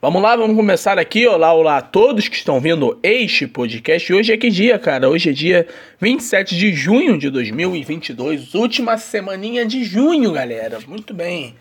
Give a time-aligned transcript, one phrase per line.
[0.00, 1.26] Vamos lá, vamos começar aqui.
[1.26, 4.12] Olá, olá a todos que estão vendo este podcast.
[4.12, 5.10] Hoje é que dia, cara?
[5.10, 5.66] Hoje é dia
[6.00, 10.78] 27 de junho de 2022, última semaninha de junho, galera.
[10.86, 11.56] Muito bem.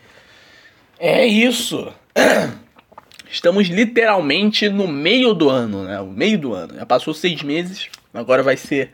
[1.00, 1.92] É isso.
[3.28, 5.99] Estamos literalmente no meio do ano, né?
[5.99, 6.76] O meio do ano.
[6.76, 8.92] Já passou seis meses, agora vai ser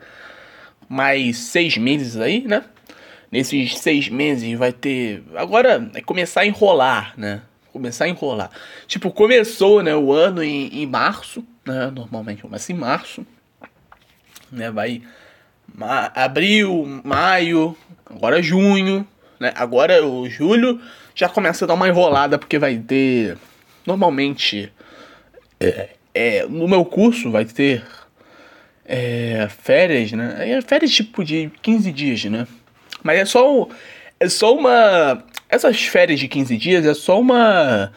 [0.88, 2.64] mais seis meses aí, né?
[3.30, 5.22] Nesses seis meses vai ter.
[5.34, 7.42] Agora é começar a enrolar, né?
[7.74, 8.50] Começar a enrolar.
[8.86, 13.26] Tipo, começou, né, o ano em, em março, né, normalmente começa em março,
[14.50, 15.02] né, vai
[15.74, 19.06] ma abril, maio, agora junho,
[19.40, 20.80] né, agora o julho
[21.16, 23.36] já começa a dar uma enrolada porque vai ter,
[23.84, 24.72] normalmente,
[25.58, 27.84] é, é no meu curso vai ter
[28.84, 32.46] é, férias, né, é férias tipo de 15 dias, né,
[33.02, 33.68] mas é só,
[34.20, 37.92] é só uma essas férias de 15 dias é só uma.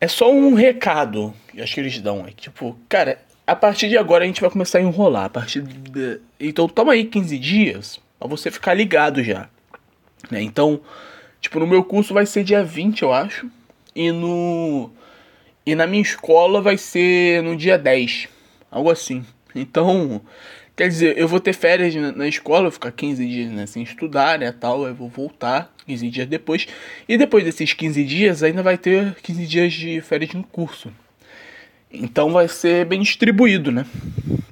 [0.00, 2.26] É só um recado que acho que eles dão.
[2.26, 5.24] É tipo, cara, a partir de agora a gente vai começar a enrolar.
[5.24, 6.20] A partir de...
[6.38, 9.48] Então toma aí 15 dias pra você ficar ligado já.
[10.30, 10.42] Né?
[10.42, 10.80] Então,
[11.40, 13.50] tipo, no meu curso vai ser dia 20, eu acho.
[13.94, 14.90] E no.
[15.64, 18.28] E na minha escola vai ser no dia 10.
[18.70, 19.24] Algo assim.
[19.54, 20.20] Então,
[20.76, 24.38] Quer dizer, eu vou ter férias na, escola, vou ficar 15 dias né, sem estudar,
[24.38, 26.66] né, tal, eu vou voltar 15 dias depois.
[27.08, 30.92] E depois desses 15 dias ainda vai ter 15 dias de férias no curso.
[31.92, 33.86] Então vai ser bem distribuído, né?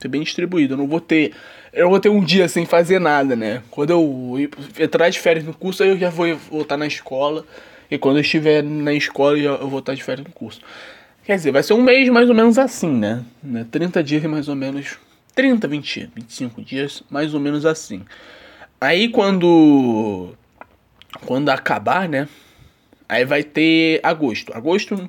[0.00, 0.74] Ser bem distribuído.
[0.74, 1.32] Eu não vou ter.
[1.72, 3.62] Eu vou ter um dia sem fazer nada, né?
[3.70, 7.44] Quando eu entrar de férias no curso, aí eu já vou voltar na escola.
[7.90, 10.60] E quando eu estiver na escola, eu vou estar de férias no curso.
[11.24, 13.24] Quer dizer, vai ser um mês mais ou menos assim, né?
[13.70, 14.98] 30 dias mais ou menos
[15.34, 18.02] 30, 20, 25 dias, mais ou menos assim.
[18.80, 20.34] Aí quando
[21.24, 22.28] quando acabar, né?
[23.08, 24.52] Aí vai ter agosto.
[24.54, 25.08] Agosto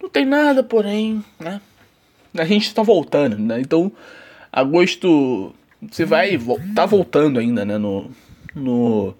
[0.00, 1.60] não tem nada, porém, né?
[2.36, 3.60] A gente tá voltando, né?
[3.60, 3.92] Então,
[4.52, 6.38] agosto você vai
[6.74, 8.10] tá voltando ainda, né, no
[8.54, 9.14] no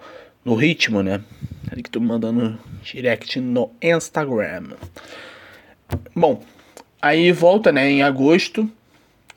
[0.45, 1.22] no ritmo, né?
[1.71, 4.75] Ali que tô mandando direct no Instagram.
[6.15, 6.43] Bom,
[7.01, 8.71] aí volta, né, em agosto.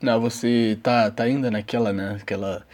[0.00, 2.18] Não, você tá, tá ainda naquela, né?
[2.20, 2.64] Aquela.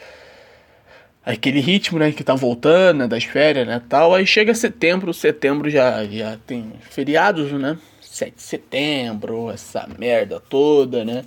[1.24, 2.12] Aquele ritmo, né?
[2.12, 3.80] Que tá voltando, né, das férias, né?
[3.88, 4.14] Tal.
[4.14, 7.78] Aí chega setembro, setembro já, já tem feriados, né?
[8.00, 11.24] 7 de setembro, essa merda toda, né?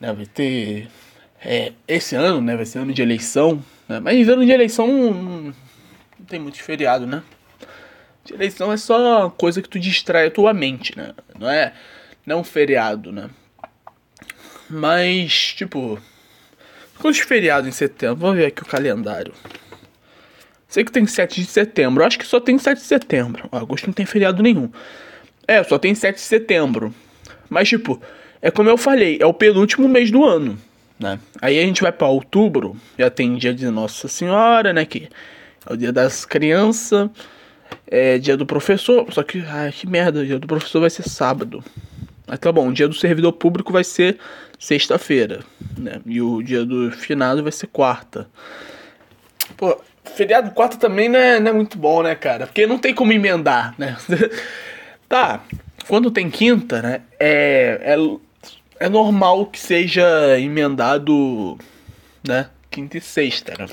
[0.00, 0.88] Vai ter.
[1.44, 2.56] É, esse ano, né?
[2.56, 3.62] Vai ser ano de eleição.
[3.88, 4.00] Né?
[4.00, 5.54] Mas ano de eleição não
[6.26, 7.22] tem muito feriado, né?
[8.24, 11.14] De eleição é só coisa que tu distrai a tua mente, né?
[11.38, 11.72] Não é,
[12.24, 13.28] não é um feriado, né?
[14.68, 16.00] Mas, tipo.
[17.00, 18.16] Quantos feriados em setembro?
[18.16, 19.32] Vamos ver aqui o calendário.
[20.68, 22.04] Sei que tem 7 de setembro.
[22.04, 23.48] Acho que só tem 7 de setembro.
[23.50, 24.70] Agosto não tem feriado nenhum.
[25.46, 26.94] É, só tem 7 de setembro.
[27.48, 28.00] Mas, tipo,
[28.42, 30.58] é como eu falei, é o penúltimo mês do ano.
[30.98, 31.18] Né?
[31.40, 34.84] Aí a gente vai para outubro, já tem dia de Nossa Senhora, né?
[34.84, 35.08] Que
[35.64, 37.08] é o dia das crianças,
[37.86, 39.06] é dia do professor.
[39.12, 41.64] Só que, ai, que merda, o dia do professor vai ser sábado.
[42.28, 44.18] Mas tá bom, o dia do servidor público vai ser
[44.58, 45.40] sexta-feira,
[45.78, 46.00] né?
[46.04, 48.28] E o dia do finado vai ser quarta.
[49.56, 52.46] Pô, feriado quarta também não é, não é muito bom, né, cara?
[52.46, 53.96] Porque não tem como emendar, né?
[55.08, 55.42] tá,
[55.86, 57.00] quando tem quinta, né?
[57.18, 61.56] É, é, é normal que seja emendado,
[62.26, 62.50] né?
[62.70, 63.66] Quinta e sexta, né?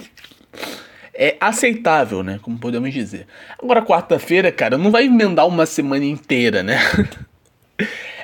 [1.13, 2.39] É aceitável, né?
[2.41, 3.27] Como podemos dizer.
[3.61, 6.79] Agora, quarta-feira, cara, não vai emendar uma semana inteira, né?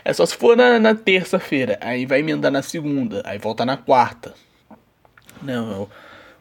[0.04, 3.78] É só se for na, na terça-feira, aí vai emendar na segunda, aí volta na
[3.78, 4.34] quarta.
[5.42, 5.88] Não,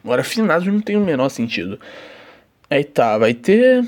[0.04, 1.78] agora finados não tem o menor sentido.
[2.68, 3.84] Aí tá, vai ter.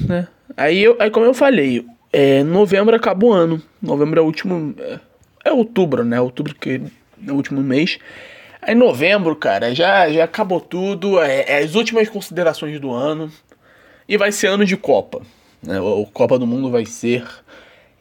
[0.00, 0.28] Né?
[0.56, 3.62] Aí, eu, aí como eu falei, é, novembro acaba o ano.
[3.80, 4.74] Novembro é o último.
[4.78, 5.00] É,
[5.46, 6.20] é outubro, né?
[6.20, 6.80] Outubro que
[7.26, 7.98] é o último mês.
[8.60, 11.20] Aí novembro, cara, já, já acabou tudo.
[11.20, 13.30] É, é as últimas considerações do ano.
[14.08, 15.22] E vai ser ano de Copa.
[15.62, 15.80] Né?
[15.80, 17.24] O Copa do Mundo vai ser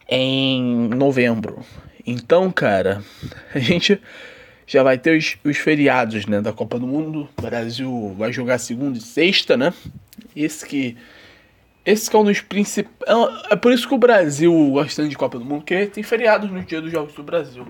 [0.07, 1.64] em novembro.
[2.05, 3.03] Então, cara,
[3.53, 4.02] a gente
[4.66, 7.28] já vai ter os, os, feriados né, da Copa do Mundo.
[7.37, 9.73] O Brasil vai jogar segunda e sexta, né?
[10.35, 10.97] Esse que.
[11.85, 12.96] Esse que é um dos principais.
[13.49, 16.52] É, é por isso que o Brasil gosta de Copa do Mundo, porque tem feriados
[16.52, 17.66] nos dias dos Jogos do Brasil.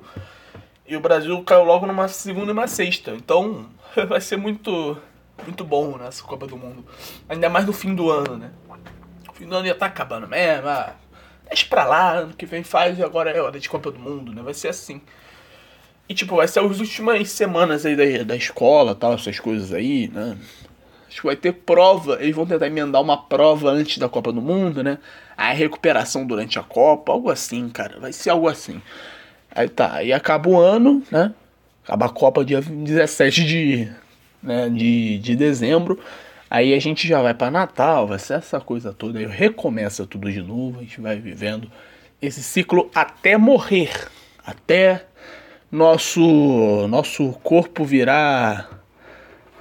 [0.88, 3.12] E o Brasil caiu logo numa segunda e uma sexta.
[3.12, 3.68] Então
[4.08, 4.98] vai ser muito,
[5.44, 6.84] muito bom nessa Copa do Mundo.
[7.30, 8.52] Ainda mais no fim do ano, né?
[9.30, 10.68] O fim do ano já tá acabando mesmo.
[10.68, 10.96] Ah,
[11.50, 14.34] Deixa pra lá, ano que vem faz e agora é hora de Copa do Mundo,
[14.34, 14.42] né?
[14.42, 15.02] Vai ser assim.
[16.10, 20.08] E tipo, vai ser as últimas semanas aí da, da escola tal, essas coisas aí,
[20.08, 20.38] né?
[21.08, 22.18] Acho que vai ter prova.
[22.22, 25.00] Eles vão tentar emendar uma prova antes da Copa do Mundo, né?
[25.36, 28.00] A recuperação durante a Copa, algo assim, cara.
[28.00, 28.82] Vai ser algo assim.
[29.52, 31.34] Aí tá, aí acaba o ano, né?
[31.84, 33.92] Acaba a Copa dia 17 de,
[34.44, 36.00] né, de, de dezembro.
[36.50, 39.20] Aí a gente já vai para Natal, vai ser essa coisa toda.
[39.20, 40.80] Aí recomeça tudo de novo.
[40.80, 41.70] A gente vai vivendo
[42.22, 43.92] esse ciclo até morrer.
[44.46, 45.06] Até
[45.72, 48.82] nosso, nosso corpo virar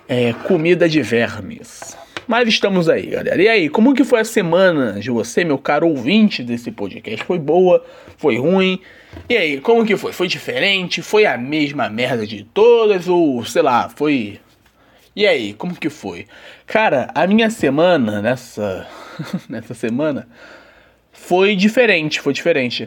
[0.09, 1.97] é, comida de vermes.
[2.27, 3.41] Mas estamos aí, galera.
[3.41, 7.25] E aí, como que foi a semana de você, meu caro ouvinte desse podcast?
[7.25, 7.85] Foi boa?
[8.17, 8.81] Foi ruim?
[9.29, 10.13] E aí, como que foi?
[10.13, 11.03] Foi diferente?
[11.03, 13.09] Foi a mesma merda de todas?
[13.09, 14.41] Ou, sei lá, foi...
[15.17, 16.27] E aí, como que foi?
[16.67, 18.87] Cara, a minha semana, nessa,
[19.49, 20.29] nessa semana,
[21.11, 22.87] foi diferente, foi diferente.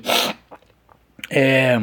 [1.28, 1.81] É...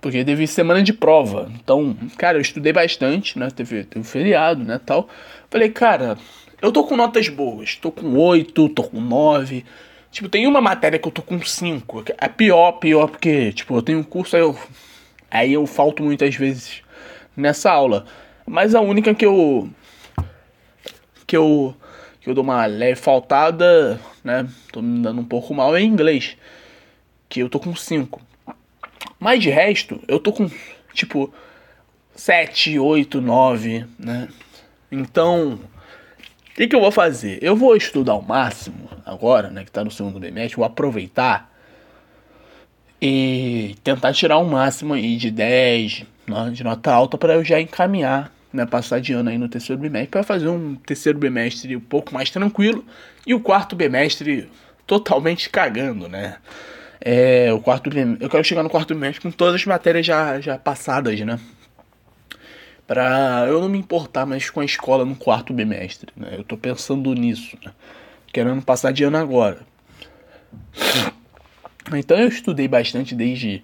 [0.00, 1.50] Porque teve semana de prova.
[1.56, 3.50] Então, cara, eu estudei bastante, né?
[3.50, 5.08] Teve, teve feriado, né, tal.
[5.50, 6.16] Falei, cara,
[6.62, 7.74] eu tô com notas boas.
[7.74, 9.64] Tô com 8, tô com 9.
[10.12, 12.04] Tipo, tem uma matéria que eu tô com 5.
[12.18, 14.56] É pior, pior, porque, tipo, eu tenho um curso, aí eu,
[15.28, 16.82] aí eu falto muitas vezes
[17.36, 18.06] nessa aula.
[18.46, 19.68] Mas a única que eu.
[21.28, 21.76] Que eu.
[22.20, 24.48] que eu dou uma leve faltada, né?
[24.72, 26.36] Tô me dando um pouco mal em inglês.
[27.28, 28.20] Que eu tô com 5.
[29.20, 30.50] Mas de resto, eu tô com,
[30.92, 31.32] tipo,
[32.16, 34.28] 7, 8, 9, né?
[34.90, 35.60] Então
[36.58, 37.38] que, que eu vou fazer?
[37.40, 39.64] Eu vou estudar ao máximo agora, né?
[39.64, 41.54] Que tá no segundo bimestre, vou aproveitar
[43.00, 47.60] e tentar tirar o máximo aí de 10, né, de nota alta, para eu já
[47.60, 48.66] encaminhar, né?
[48.66, 52.30] Passar de ano aí no terceiro bimestre, para fazer um terceiro bimestre um pouco mais
[52.30, 52.84] tranquilo
[53.26, 54.48] e o quarto bimestre
[54.86, 56.36] totalmente cagando, né?
[57.00, 57.90] É, o quarto
[58.20, 61.38] eu quero chegar no quarto bimestre com todas as matérias já, já passadas, né?
[62.88, 66.30] para eu não me importar mais com a escola no quarto bimestre, né?
[66.38, 67.70] Eu tô pensando nisso, né?
[68.32, 69.60] Querendo passar de ano agora.
[71.92, 73.62] Então eu estudei bastante desde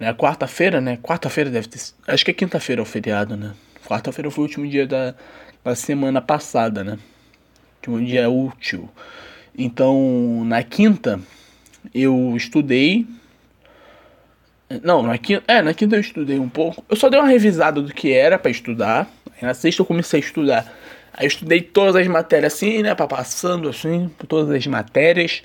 [0.00, 0.96] né, quarta-feira, né?
[0.96, 1.78] Quarta-feira deve ter.
[2.08, 3.52] Acho que é quinta-feira o feriado, né?
[3.86, 5.14] Quarta-feira foi o último dia da,
[5.62, 6.98] da semana passada, né?
[7.76, 8.88] Último dia útil.
[9.56, 11.20] Então, na quinta,
[11.94, 13.06] eu estudei
[14.82, 16.84] não, na quinta, é, na quinta eu estudei um pouco.
[16.88, 19.08] Eu só dei uma revisada do que era para estudar.
[19.36, 20.72] Aí na sexta eu comecei a estudar.
[21.12, 25.42] Aí eu estudei todas as matérias assim, né, para passando assim, por todas as matérias.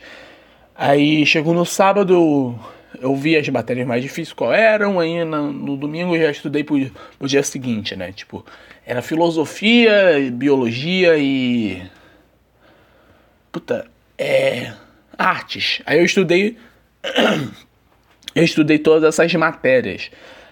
[0.75, 2.57] Aí chegou no sábado,
[3.01, 6.63] eu, vi as matérias mais difíceis qual eram, aí no, no domingo eu já estudei
[6.63, 6.79] pro,
[7.17, 8.11] pro dia seguinte, né?
[8.11, 8.45] Tipo,
[8.85, 11.81] era filosofia, biologia e
[13.51, 13.85] puta,
[14.17, 14.73] é
[15.17, 15.81] artes.
[15.85, 16.57] Aí eu estudei
[18.35, 20.09] eu estudei todas essas matérias.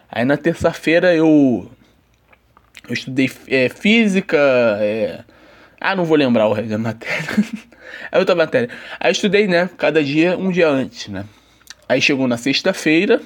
[0.09, 1.69] Aí na terça-feira eu,
[2.87, 4.37] eu estudei é, física.
[4.79, 5.23] É,
[5.79, 7.29] ah, não vou lembrar o resto da matéria.
[8.11, 8.69] é outra matéria.
[8.99, 9.69] Aí eu estudei, né?
[9.77, 11.25] Cada dia, um dia antes, né?
[11.87, 13.21] Aí chegou na sexta-feira.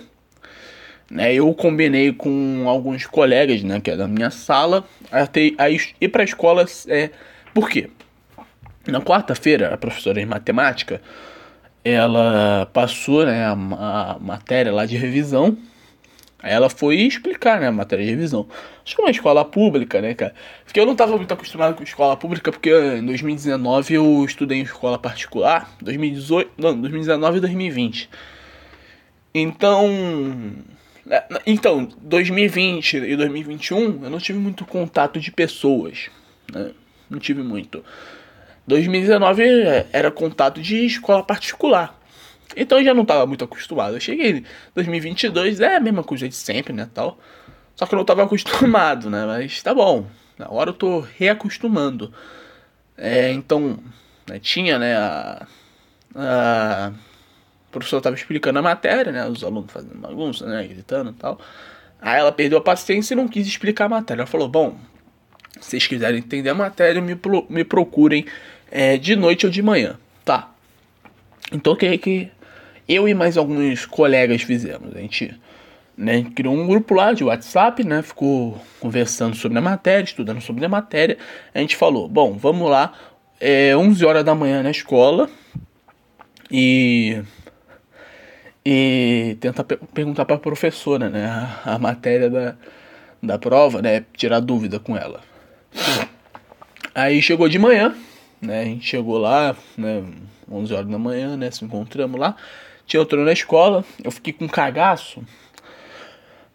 [1.10, 6.08] Né, eu combinei com alguns colegas, né, que é da minha sala, até aí ir
[6.08, 6.66] para a escola.
[6.88, 7.10] É,
[7.54, 7.90] por quê?
[8.88, 11.02] Na quarta-feira, a professora de matemática
[11.84, 15.58] ela passou né, a, a, matéria lá de revisão.
[16.44, 18.48] Aí ela foi explicar, né, a matéria de revisão.
[18.84, 20.34] Acho que é uma escola pública, né, cara?
[20.66, 24.63] Porque eu não estava muito acostumado com escola pública, porque em 2019 eu estudei em
[24.63, 25.69] escola particular.
[25.81, 28.10] 2018, não, 2019 e 2020.
[29.33, 29.89] Então.
[31.10, 36.10] É, então, 2020 e 2021 eu não tive muito contato de pessoas.
[36.51, 36.72] Né?
[37.10, 37.84] Não tive muito.
[38.67, 42.00] 2019 é, era contato de escola particular.
[42.55, 43.96] Então eu já não estava muito acostumado.
[43.96, 47.17] Eu cheguei em 2022, é a mesma coisa de sempre, né, tal.
[47.75, 50.05] Só que eu não estava acostumado, né, mas tá bom.
[50.38, 52.13] Na hora eu tô reacostumando.
[52.98, 53.79] É, então,
[54.27, 55.48] né, tinha, né, a,
[56.15, 56.91] a
[57.72, 61.40] o professor estava explicando a matéria, né, os alunos fazendo bagunça, né, gritando e tal.
[62.01, 64.22] Aí ela perdeu a paciência e não quis explicar a matéria.
[64.22, 64.78] Ela falou, bom,
[65.62, 68.25] se vocês quiserem entender a matéria, me, pro, me procurem
[68.70, 70.51] é, de noite ou de manhã, tá?
[71.50, 72.30] Então o que, que
[72.90, 74.94] eu e mais alguns colegas fizemos?
[74.94, 75.34] A gente
[75.96, 78.01] né, criou um grupo lá de WhatsApp, né?
[78.01, 81.18] Ficou conversando sobre a matéria, estudando sobre a matéria.
[81.54, 82.92] A gente falou, bom, vamos lá,
[83.40, 85.30] é 11 horas da manhã na escola
[86.51, 87.24] e
[88.65, 92.56] e tentar perguntar para a professora, né, a, a matéria da,
[93.22, 95.22] da prova, né, tirar dúvida com ela.
[96.94, 97.96] Aí chegou de manhã,
[98.41, 98.62] né?
[98.62, 100.03] A gente chegou lá, né?
[100.51, 101.50] 11 horas da manhã, né?
[101.51, 102.36] Se encontramos lá.
[102.86, 103.86] Tinha outro na escola.
[104.03, 105.24] Eu fiquei com cagaço.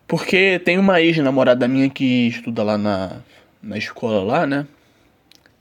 [0.07, 3.21] Porque tem uma ex-namorada minha que estuda lá na,
[3.63, 4.67] na escola lá, né?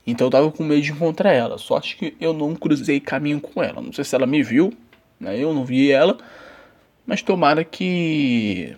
[0.06, 1.58] Então eu tava com medo de encontrar ela.
[1.58, 3.80] Só acho que eu não cruzei caminho com ela.
[3.80, 4.72] Não sei se ela me viu,
[5.18, 5.38] né?
[5.38, 6.18] Eu não vi ela.
[7.06, 8.76] Mas tomara que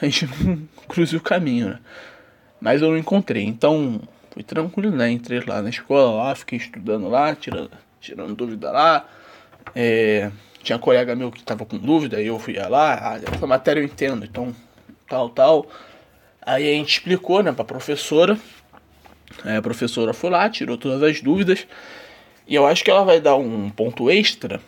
[0.00, 1.78] a gente não cruze o caminho, né?
[2.60, 3.44] Mas eu não encontrei.
[3.44, 5.10] Então foi tranquilo, né?
[5.10, 7.70] Entrei lá na escola, lá, fiquei estudando lá, tirando,
[8.00, 9.08] tirando dúvida lá.
[9.74, 10.30] É,
[10.62, 13.84] tinha um colega meu que tava com dúvida, eu fui lá, ah, essa matéria eu
[13.84, 14.54] entendo, então
[15.08, 15.66] tal, tal.
[16.42, 18.38] Aí a gente explicou, né, pra professora.
[19.44, 21.66] Aí a professora foi lá, tirou todas as dúvidas.
[22.46, 24.60] E eu acho que ela vai dar um ponto extra,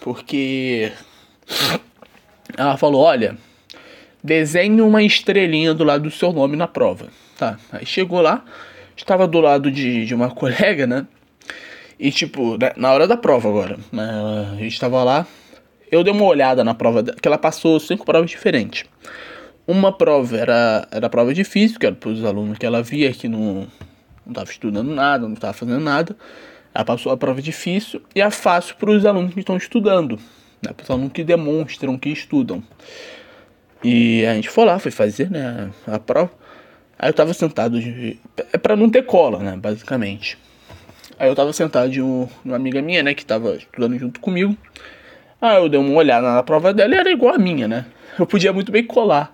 [0.00, 0.92] porque
[2.56, 3.36] ela falou: olha,
[4.22, 7.08] desenhe uma estrelinha do lado do seu nome na prova.
[7.38, 8.44] Tá, aí chegou lá,
[8.96, 11.06] estava do lado de, de uma colega, né?
[11.98, 15.26] E tipo, né, na hora da prova agora, né, a gente estava lá,
[15.90, 18.84] eu dei uma olhada na prova, que ela passou cinco provas diferentes.
[19.66, 23.28] Uma prova era, era prova difícil, que era para os alunos que ela via que
[23.28, 23.66] não
[24.28, 26.16] estava estudando nada, não estava fazendo nada.
[26.74, 30.18] Ela passou a prova difícil e a fácil para os alunos que estão estudando,
[30.62, 32.62] né, para alunos que demonstram que estudam.
[33.84, 36.30] E a gente foi lá, foi fazer né, a prova.
[36.98, 38.18] Aí eu tava sentado de.
[38.52, 39.56] É pra não ter cola, né?
[39.56, 40.38] Basicamente.
[41.18, 43.14] Aí eu tava sentado de um, uma amiga minha, né?
[43.14, 44.56] Que tava estudando junto comigo.
[45.40, 47.86] Aí eu dei uma olhada na prova dela e era igual a minha, né?
[48.18, 49.30] Eu podia muito bem colar.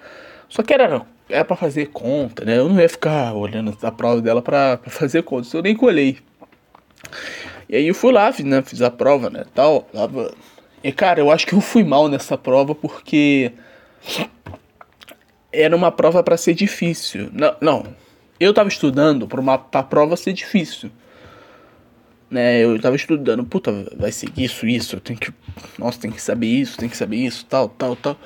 [0.49, 2.59] Só que era, era pra fazer conta, né?
[2.59, 5.57] Eu não ia ficar olhando a prova dela pra fazer conta.
[5.57, 6.19] Eu nem colei.
[7.69, 9.45] E aí eu fui lá, fiz, né, fiz a prova, né?
[9.55, 9.83] Tal.
[9.93, 10.35] Tava...
[10.83, 13.53] E cara, eu acho que eu fui mal nessa prova porque
[15.53, 17.29] era uma prova para ser difícil.
[17.33, 17.97] Não, não.
[18.41, 20.91] Eu tava estudando para uma pra prova ser difícil.
[22.31, 25.31] Né, eu tava estudando, puta, vai ser isso, isso, eu tenho que.
[25.79, 28.17] Nossa, tem que saber isso, tem que saber isso, tal, tal, tal.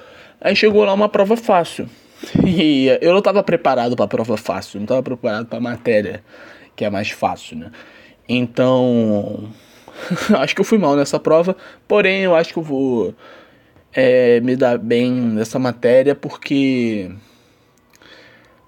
[0.41, 1.89] Aí chegou lá uma prova fácil.
[2.47, 6.25] E eu não tava preparado para prova fácil, não tava preparado para matéria,
[6.75, 7.71] que é mais fácil, né?
[8.29, 9.53] Então,
[10.39, 13.15] acho que eu fui mal nessa prova, porém eu acho que eu vou
[13.93, 17.11] é, me dar bem nessa matéria porque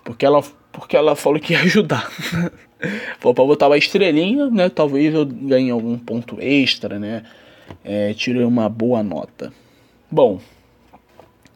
[0.04, 0.42] porque ela
[0.72, 2.08] porque ela falou que ia ajudar.
[3.18, 4.68] Falou pra botar uma estrelinha, né?
[4.68, 7.24] Talvez eu ganhe algum ponto extra, né?
[7.84, 9.52] É, tirei uma boa nota.
[10.08, 10.40] Bom,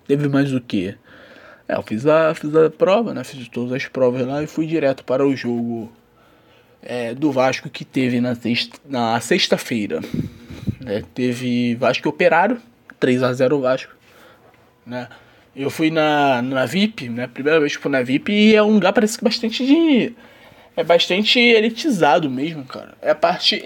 [0.04, 0.96] teve mais o que?
[1.68, 3.22] É, eu fiz a, fiz a prova, né?
[3.22, 5.92] Fiz todas as provas lá e fui direto para o jogo
[6.82, 8.80] é, do Vasco que teve na sexta-feira.
[8.88, 9.56] Na sexta
[10.80, 11.02] né?
[11.14, 12.60] Teve Vasco Operário
[12.98, 13.92] 3 a 0 Vasco,
[14.86, 15.08] né?
[15.54, 17.26] Eu fui na, na VIP, né?
[17.26, 20.12] Primeira vez que fui na VIP e é um lugar parece que bastante de
[20.74, 22.94] é bastante elitizado mesmo, cara.
[23.02, 23.62] É a parte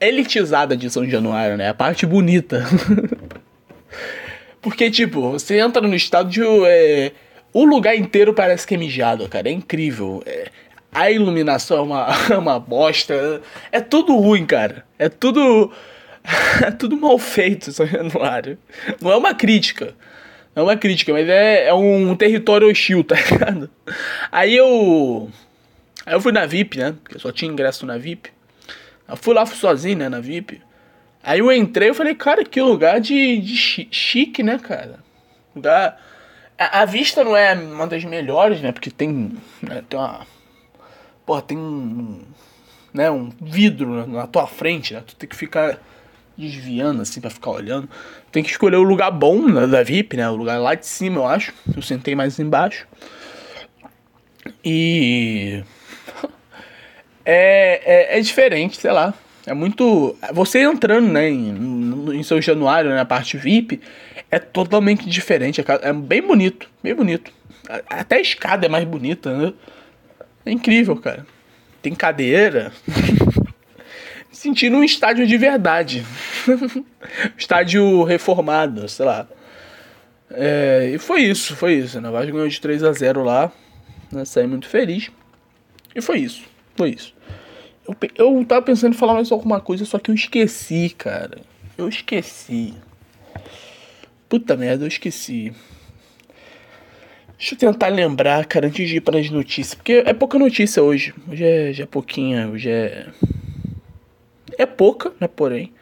[0.00, 1.64] elitizada de São Januário, né?
[1.64, 2.64] É a parte bonita.
[4.62, 7.12] Porque, tipo, você entra no estádio, é,
[7.52, 9.50] o lugar inteiro parece que é mijado, cara.
[9.50, 10.22] É incrível.
[10.24, 10.50] É,
[10.96, 13.42] a iluminação é uma, é uma bosta.
[13.70, 14.86] É tudo ruim, cara.
[14.98, 15.70] É tudo.
[16.64, 18.58] é tudo mal feito, São Januário.
[19.00, 19.94] Não é uma crítica.
[20.54, 23.70] Não é uma crítica, mas é, é um território hostil, tá ligado?
[24.32, 25.30] Aí eu.
[26.06, 26.94] Aí eu fui na VIP, né?
[27.02, 28.30] Porque só tinha ingresso na VIP.
[29.06, 30.08] Eu fui lá fui sozinho, né?
[30.08, 30.62] Na VIP.
[31.22, 35.00] Aí eu entrei e falei, cara, que lugar de, de chique, né, cara?
[35.54, 36.00] Lugar.
[36.56, 38.72] A, a, vista não é uma das melhores, né?
[38.72, 39.36] Porque tem.
[39.60, 40.26] Né, tem uma.
[41.26, 42.20] Porra, tem um.
[42.94, 45.02] Né, um vidro na tua frente, né?
[45.06, 45.78] Tu tem que ficar
[46.38, 47.88] desviando assim para ficar olhando.
[48.30, 50.30] Tem que escolher o lugar bom né, da VIP, né?
[50.30, 51.52] O lugar lá de cima, eu acho.
[51.74, 52.86] Eu sentei mais embaixo.
[54.64, 55.62] E
[57.24, 59.12] é, é, é diferente, sei lá.
[59.46, 60.16] É muito.
[60.32, 63.80] Você entrando, né, em, em São Januário, na né, parte VIP,
[64.30, 65.62] é totalmente diferente.
[65.82, 67.30] É bem bonito, bem bonito.
[67.88, 69.52] Até a escada é mais bonita, né?
[70.46, 71.26] É incrível, cara.
[71.82, 72.72] Tem cadeira.
[74.30, 76.06] sentindo um estádio de verdade.
[77.36, 79.26] estádio reformado, sei lá.
[80.30, 81.98] É, e foi isso, foi isso.
[81.98, 83.50] O Vasco ganhou de 3 a 0 lá.
[84.12, 84.24] Né?
[84.24, 85.10] Saí muito feliz.
[85.94, 86.42] E foi isso,
[86.76, 87.14] foi isso.
[87.88, 91.38] Eu, eu tava pensando em falar mais alguma coisa, só que eu esqueci, cara.
[91.78, 92.74] Eu esqueci.
[94.28, 95.52] Puta merda, eu esqueci.
[97.38, 99.74] Deixa eu tentar lembrar, cara, antes de ir para as notícias.
[99.74, 101.14] Porque é pouca notícia hoje.
[101.28, 103.06] Hoje é, já é pouquinha, hoje é
[104.58, 105.28] é pouca, né?
[105.28, 105.72] Porém,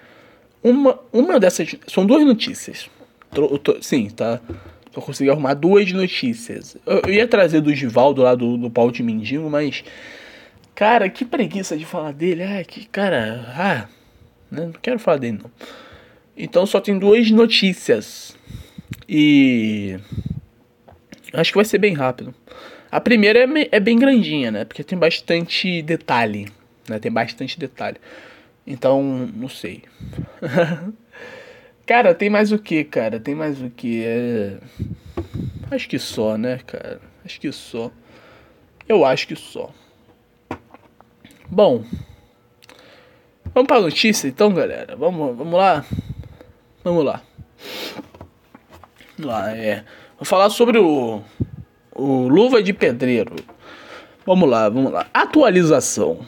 [0.62, 1.76] uma, uma dessas.
[1.86, 2.88] São duas notícias.
[3.30, 4.40] Tô, tô, sim, tá?
[4.92, 6.76] Só consegui arrumar duas notícias.
[6.86, 9.84] Eu, eu ia trazer do Givaldo lá do, do pau de mendigo, mas.
[10.74, 12.42] Cara, que preguiça de falar dele.
[12.42, 13.46] Ah, que cara.
[13.56, 13.88] Ah,
[14.50, 14.66] né?
[14.66, 15.50] não quero falar dele não.
[16.36, 18.36] Então só tem duas notícias.
[19.08, 19.98] E.
[21.34, 22.34] Acho que vai ser bem rápido.
[22.90, 24.64] A primeira é, é bem grandinha, né?
[24.64, 26.46] Porque tem bastante detalhe.
[26.88, 26.98] né?
[26.98, 27.96] Tem bastante detalhe.
[28.66, 29.02] Então,
[29.34, 29.82] não sei.
[31.84, 33.18] cara, tem mais o que, cara?
[33.18, 34.04] Tem mais o que?
[34.04, 34.58] É...
[35.70, 37.00] Acho que só, né, cara?
[37.24, 37.90] Acho que só.
[38.88, 39.72] Eu acho que só.
[41.48, 41.84] Bom.
[43.52, 44.94] Vamos pra notícia então, galera.
[44.96, 45.84] Vamos, vamos lá.
[46.82, 47.22] Vamos lá.
[49.16, 49.84] Vamos lá, é.
[50.18, 51.22] Vou falar sobre o,
[51.94, 53.34] o Luva de Pedreiro.
[54.24, 55.06] Vamos lá, vamos lá.
[55.12, 56.20] Atualização.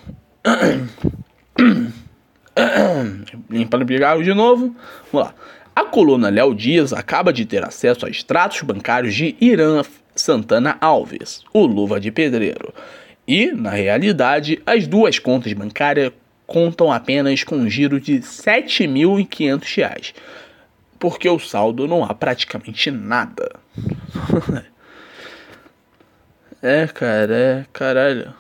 [3.48, 4.74] Limpando o pigarro de novo.
[5.12, 5.34] Vamos lá.
[5.74, 9.82] A coluna Léo Dias acaba de ter acesso a extratos bancários de Irã
[10.14, 12.72] Santana Alves, o Luva de Pedreiro.
[13.28, 16.12] E, na realidade, as duas contas bancárias
[16.46, 20.14] contam apenas com um giro de R$ 7.500,
[20.98, 23.65] porque o saldo não há praticamente nada.
[26.62, 28.34] É, cara, é, caralho.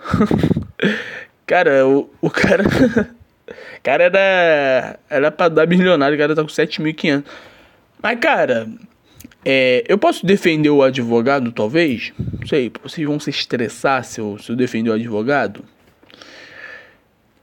[1.46, 2.64] cara, o, o cara.
[3.82, 4.98] cara era.
[5.08, 7.24] Era pra dar milionário, o cara tá com 7.500.
[8.02, 8.68] Mas, cara,
[9.44, 12.12] é, eu posso defender o advogado, talvez?
[12.18, 15.64] Não sei, vocês vão se estressar se eu, se eu defender o advogado?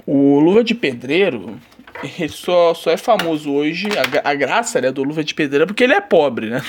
[0.06, 1.60] O Luva de Pedreiro,
[2.29, 3.88] só, só é famoso hoje,
[4.24, 6.62] a, a graça né, do Luva de Pedreiro é porque ele é pobre, né?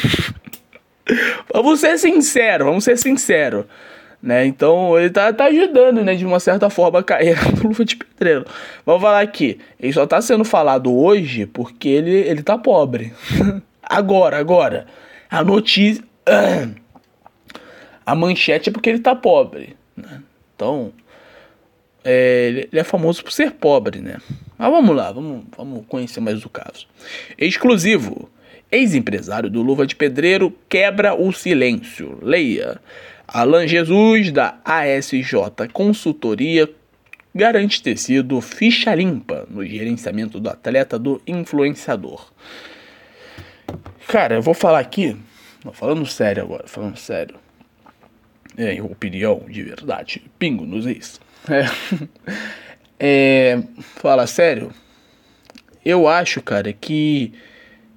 [1.53, 3.65] vamos ser sinceros, vamos ser sinceros.
[4.23, 4.47] Né?
[4.47, 7.97] Então ele tá, tá ajudando, né, de uma certa forma, a carreira do Luva de
[7.97, 8.47] Pedreiro.
[8.87, 13.13] Vamos falar aqui, ele só tá sendo falado hoje porque ele, ele tá pobre.
[13.83, 14.87] agora, agora
[15.33, 16.05] a notícia.
[18.05, 19.77] A manchete é porque ele tá pobre.
[19.97, 20.21] Né?
[20.55, 20.93] Então.
[22.05, 24.17] É, ele é famoso por ser pobre, né?
[24.63, 26.87] Mas vamos lá, vamos, vamos conhecer mais o caso.
[27.37, 28.31] Exclusivo.
[28.71, 32.17] Ex-empresário do Luva de Pedreiro quebra o silêncio.
[32.23, 32.81] Leia.
[33.27, 35.35] Alan Jesus, da ASJ
[35.73, 36.71] Consultoria,
[37.35, 42.31] garante ter sido ficha limpa no gerenciamento do atleta do influenciador.
[44.07, 45.17] Cara, eu vou falar aqui,
[45.73, 47.35] falando sério agora, falando sério.
[48.57, 51.21] É, opinião de verdade, pingo nos is.
[51.51, 51.65] É.
[53.03, 53.61] é,
[53.97, 54.71] fala sério,
[55.85, 57.33] eu acho, cara, que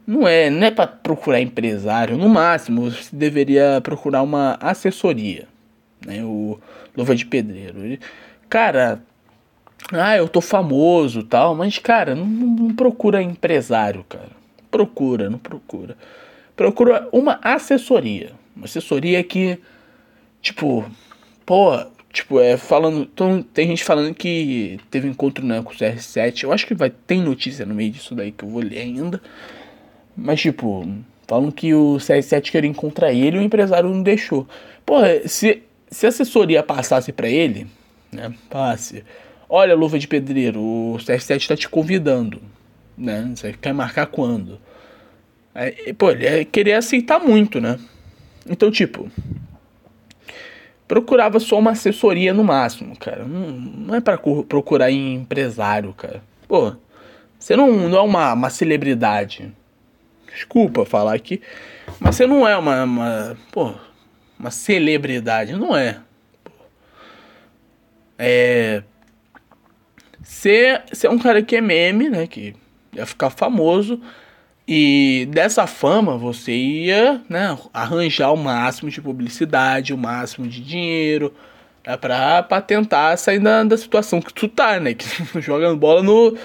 [0.07, 5.47] não é, não é para procurar empresário, no máximo você deveria procurar uma assessoria,
[6.03, 6.23] né?
[6.23, 6.59] O
[6.97, 7.99] Luva de Pedreiro.
[8.49, 9.03] Cara,
[9.91, 15.95] ah, eu tô famoso, tal, mas cara, não, não procura empresário, cara procura, não procura.
[16.53, 18.33] Procura uma assessoria.
[18.53, 19.57] Uma assessoria que,
[20.41, 20.85] tipo,
[21.45, 21.81] pô,
[22.15, 23.01] tipo, é falando.
[23.01, 26.43] Então, tem gente falando que teve encontro né, com o CR7.
[26.43, 29.21] Eu acho que vai ter notícia no meio disso daí que eu vou ler ainda.
[30.15, 30.87] Mas, tipo,
[31.27, 34.47] falam que o CR7 queria encontrar ele e o empresário não deixou.
[34.85, 37.67] Pô, se, se a assessoria passasse para ele,
[38.11, 38.33] né?
[38.49, 39.03] Passe.
[39.47, 42.41] Olha, luva de pedreiro, o CR7 tá te convidando
[42.97, 43.31] né?
[43.35, 44.59] Você quer marcar quando?
[45.53, 47.79] Aí, pô, ele ia querer aceitar muito, né?
[48.47, 49.09] Então, tipo,
[50.87, 53.25] procurava só uma assessoria no máximo, cara.
[53.25, 56.23] Não, não é para procurar em empresário, cara.
[56.47, 56.73] Pô,
[57.39, 59.51] você não, não é uma, uma celebridade.
[60.31, 61.41] Desculpa falar aqui,
[61.99, 63.73] mas você não é uma, uma pô,
[64.37, 65.99] uma celebridade, não é.
[68.17, 68.83] É.
[70.21, 72.27] Você, é um cara que é meme, né?
[72.27, 72.55] Que
[72.93, 74.01] ia ficar famoso.
[74.67, 81.31] E dessa fama você ia né, arranjar o máximo de publicidade, o máximo de dinheiro
[81.85, 84.95] né, pra, pra tentar sair da, da situação que tu tá, né?
[84.95, 85.05] Que
[85.39, 86.35] jogando bola no,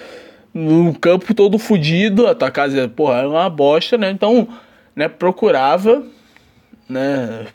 [0.53, 4.11] no campo todo fodido, a tua casa porra, era uma bosta, né?
[4.11, 4.47] Então,
[4.95, 6.05] né, procurava
[6.87, 7.47] né,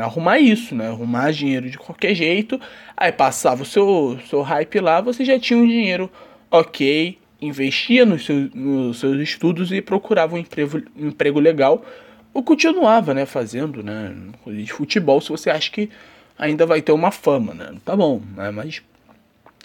[0.00, 0.88] arrumar isso, né?
[0.88, 2.60] Arrumar dinheiro de qualquer jeito.
[2.96, 6.08] Aí passava o seu, seu hype lá, você já tinha um dinheiro
[6.48, 11.84] ok investia nos seus, nos seus estudos e procurava um emprego, um emprego legal
[12.36, 14.14] ou continuava, né, fazendo, né,
[14.46, 15.88] de futebol, se você acha que
[16.38, 18.82] ainda vai ter uma fama, né, tá bom, né, mas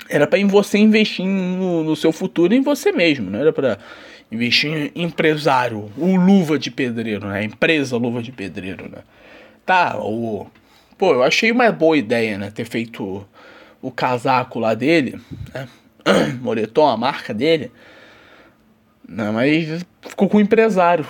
[0.10, 3.78] era para você investir no, no, seu futuro em você mesmo, não era para
[4.32, 9.00] investir em empresário, o luva de pedreiro, né, empresa luva de pedreiro, né,
[9.66, 10.48] tá, o,
[10.98, 13.28] pô, eu achei uma boa ideia, né, ter feito
[13.82, 15.20] o casaco lá dele,
[15.54, 15.68] né,
[16.42, 17.72] moletom, a marca dele.
[19.08, 21.06] Não, mas ficou com o empresário.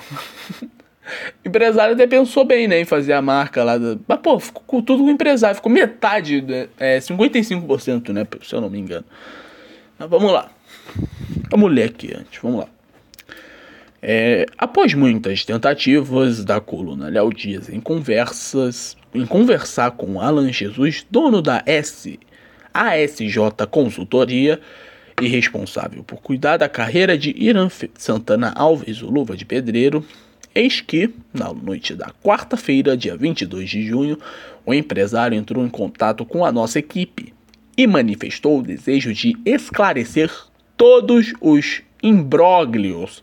[0.61, 0.67] o
[1.47, 3.77] empresário até pensou bem, né, em fazer a marca lá.
[3.77, 3.97] Da...
[4.07, 5.55] Mas, pô, ficou com tudo com o empresário.
[5.55, 6.43] Ficou metade,
[6.79, 9.05] é, 55%, né, se eu não me engano.
[9.99, 10.49] Mas vamos lá.
[11.49, 12.67] Vamos ler aqui antes, vamos lá.
[14.01, 21.05] É, após muitas tentativas da coluna Léo Dias em conversas, em conversar com Alan Jesus,
[21.11, 22.19] dono da S
[22.73, 24.59] ASJ Consultoria
[25.21, 30.05] e responsável por cuidar da carreira de Irã Santana Alves, o Luva de Pedreiro,
[30.53, 34.17] eis que, na noite da quarta-feira, dia 22 de junho,
[34.65, 37.33] o empresário entrou em contato com a nossa equipe
[37.77, 40.31] e manifestou o desejo de esclarecer
[40.75, 43.21] todos os imbróglios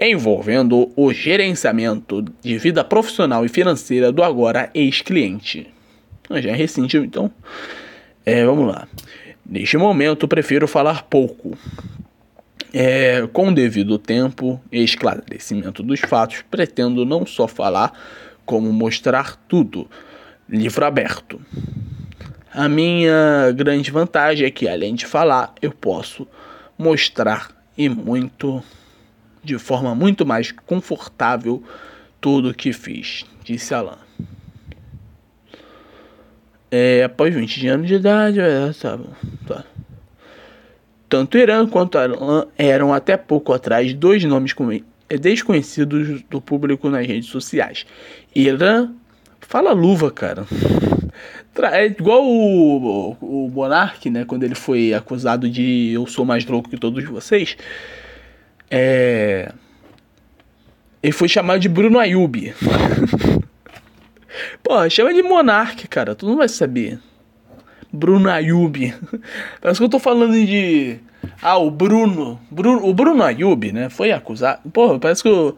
[0.00, 5.68] envolvendo o gerenciamento de vida profissional e financeira do agora ex-cliente.
[6.30, 7.30] Já é recente, então.
[8.24, 8.86] É, vamos lá.
[9.44, 11.56] Neste momento, prefiro falar pouco.
[12.72, 17.92] É, com devido tempo e esclarecimento dos fatos, pretendo não só falar,
[18.46, 19.88] como mostrar tudo.
[20.48, 21.40] Livro aberto.
[22.54, 26.26] A minha grande vantagem é que, além de falar, eu posso
[26.78, 28.62] mostrar e muito,
[29.42, 31.62] de forma muito mais confortável,
[32.20, 33.98] tudo o que fiz, disse Alan.
[36.74, 38.98] É, após 20 anos de idade, é, tá,
[39.46, 39.64] tá.
[41.06, 44.54] Tanto Irã quanto Alan eram até pouco atrás dois nomes
[45.10, 47.84] é, desconhecidos do público nas redes sociais.
[48.34, 48.88] Irã
[49.38, 50.46] fala luva, cara.
[51.74, 54.24] É igual o, o, o Monark, né?
[54.24, 57.54] Quando ele foi acusado de eu sou mais louco que todos vocês.
[58.70, 59.52] É...
[61.02, 62.54] Ele foi chamado de Bruno Ayub.
[64.62, 66.14] Pô, chama de Monark, cara.
[66.14, 66.98] Tu não vai saber.
[67.92, 68.94] Bruno Ayub.
[69.60, 70.98] Parece que eu tô falando de.
[71.40, 72.40] Ah, o Bruno.
[72.50, 73.90] Bruno o Bruno Ayub, né?
[73.90, 74.70] Foi acusado.
[74.70, 75.56] Pô, parece que eu,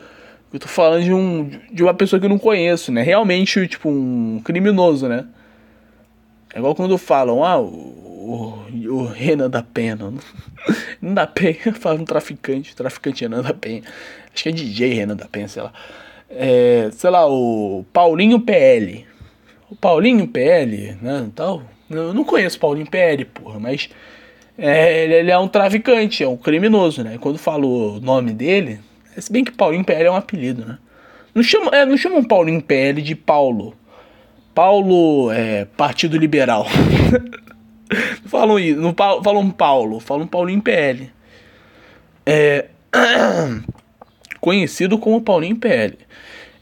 [0.53, 3.03] eu tô falando de, um, de uma pessoa que eu não conheço, né?
[3.03, 5.27] Realmente, tipo, um criminoso, né?
[6.55, 9.97] É igual quando falam, ah, o, o, o Renan da Penha.
[11.03, 13.83] Não da Penha, fala um traficante, traficante Renan da Penha.
[14.33, 15.73] Acho que é DJ Renan da Penha, sei lá
[16.37, 19.07] é, sei lá, o Paulinho PL.
[19.71, 21.63] O Paulinho PL, né, tal.
[21.91, 23.89] Eu não conheço Paulinho PL, porra, mas
[24.57, 27.19] é, ele, ele, é um traficante, é um criminoso, né?
[27.21, 28.81] Quando falo o nome dele,
[29.17, 30.79] se bem que Paulinho PL é um apelido, né?
[31.35, 33.75] Não chamam, é, não chamam Paulinho PL de Paulo.
[34.55, 36.67] Paulo é Partido Liberal.
[38.27, 41.11] falam isso, não falam Paulo, falam Paulinho PL.
[42.25, 42.67] É,
[44.41, 45.99] conhecido como Paulinho PL.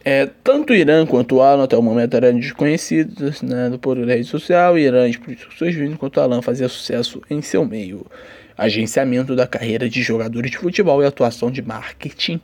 [0.05, 4.77] É, tanto Irã quanto Alan até o momento eram desconhecidos né, por rede social.
[4.77, 8.05] Irã explodiu surgindo enquanto Alan fazia sucesso em seu meio.
[8.59, 12.41] Agenciamento da carreira de jogadores de futebol e atuação de marketing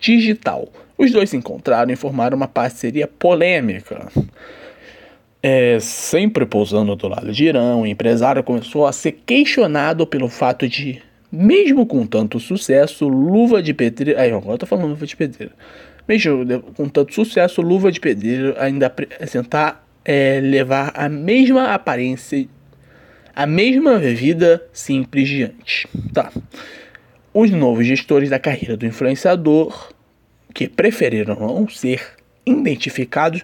[0.00, 0.68] digital.
[0.96, 4.08] Os dois se encontraram e formaram uma parceria polêmica.
[5.42, 10.68] É, sempre pousando do lado de Irã, o empresário começou a ser questionado pelo fato
[10.68, 14.20] de, mesmo com tanto sucesso, luva de pedreiro.
[14.20, 15.52] Aí, agora eu tô falando luva de pedreiro
[16.06, 22.46] mesmo com tanto sucesso, Luva de Pedreiro ainda apresentar é, levar a mesma aparência,
[23.34, 25.86] a mesma vida simples de antes.
[26.12, 26.32] Tá.
[27.32, 29.92] Os novos gestores da carreira do influenciador,
[30.52, 32.02] que preferiram não ser
[32.44, 33.42] identificados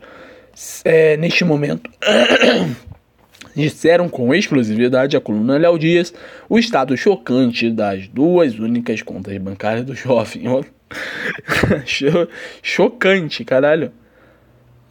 [0.85, 1.91] é, neste momento,
[3.55, 6.13] disseram com exclusividade à coluna Léo Dias
[6.49, 10.43] o estado chocante das duas únicas contas bancárias do jovem.
[12.63, 13.93] Chocante, caralho.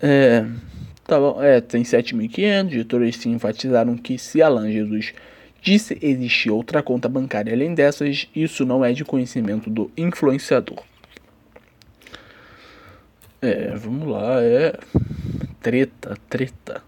[0.01, 0.45] É.
[1.05, 2.73] Tá bom, é, tem 7.500.
[2.73, 5.13] Editores se enfatizaram que se Alan Jesus
[5.61, 10.83] disse existir outra conta bancária além dessas, isso não é de conhecimento do influenciador.
[13.41, 14.73] É, vamos lá, é.
[15.61, 16.83] Treta, treta.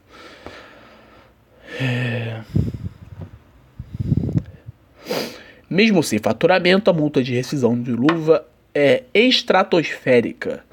[1.79, 2.41] É.
[5.69, 10.63] Mesmo sem faturamento, a multa de rescisão de luva é estratosférica.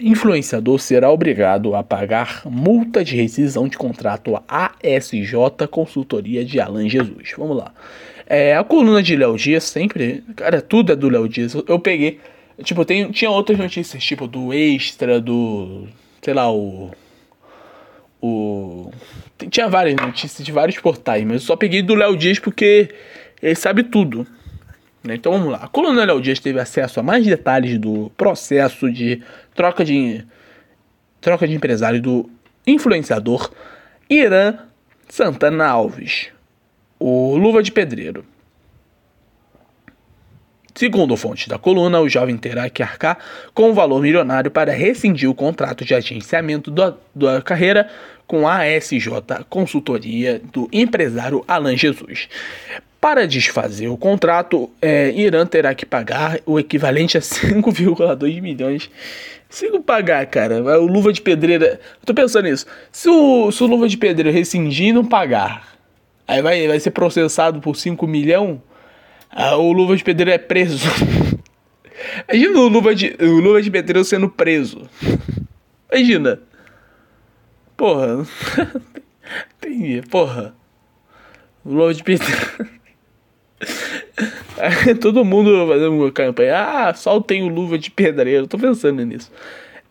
[0.00, 5.34] Influenciador será obrigado a pagar multa de rescisão de contrato ASJ
[5.70, 7.32] Consultoria de Alan Jesus.
[7.38, 7.72] Vamos lá.
[8.26, 10.24] É, a coluna de Léo Dias sempre.
[10.34, 11.54] Cara, tudo é do Léo Dias.
[11.68, 12.18] Eu, peguei.
[12.62, 15.86] Tipo, tem, tinha outras notícias, tipo, do Extra, do.
[16.20, 16.90] Sei lá, o.
[18.20, 18.90] O.
[19.50, 22.88] Tinha várias notícias de vários portais, mas eu só peguei do Léo Dias porque
[23.42, 24.26] ele sabe tudo.
[25.04, 25.16] Né?
[25.16, 25.58] Então vamos lá.
[25.58, 29.22] A coluna Léo Dias teve acesso a mais detalhes do processo de
[29.54, 30.24] troca de
[31.20, 32.28] troca de empresário do
[32.66, 33.50] influenciador
[34.08, 34.58] Irã
[35.08, 36.28] Santana Alves,
[36.98, 38.24] o Luva de Pedreiro.
[40.74, 43.18] Segundo fontes da coluna, o jovem terá que arcar
[43.54, 47.88] com um valor milionário para rescindir o contrato de agenciamento da, da carreira
[48.26, 49.08] com a ASJ
[49.48, 52.28] Consultoria do empresário Alan Jesus.
[53.04, 58.90] Para desfazer o contrato, é, Irã terá que pagar o equivalente a 5,2 milhões.
[59.46, 61.78] Se não pagar, cara, o Luva de Pedreira.
[62.00, 62.64] Eu tô pensando nisso.
[62.90, 65.76] Se o, se o Luva de Pedreira rescindir e não pagar,
[66.26, 68.58] Aí vai, vai ser processado por 5 milhões.
[69.30, 70.88] Ah, o Luva de Pedreiro é preso.
[72.26, 74.88] Imagina o Luva de, o Luva de Pedreiro sendo preso.
[75.92, 76.40] Imagina.
[77.76, 78.26] Porra.
[79.60, 80.54] Entendi, porra.
[81.62, 82.82] O Luva de Pedreiro.
[85.00, 86.56] Todo mundo fazendo uma campanha.
[86.56, 88.46] Ah, só tem o Luva de Pedreiro.
[88.46, 89.30] Tô pensando nisso.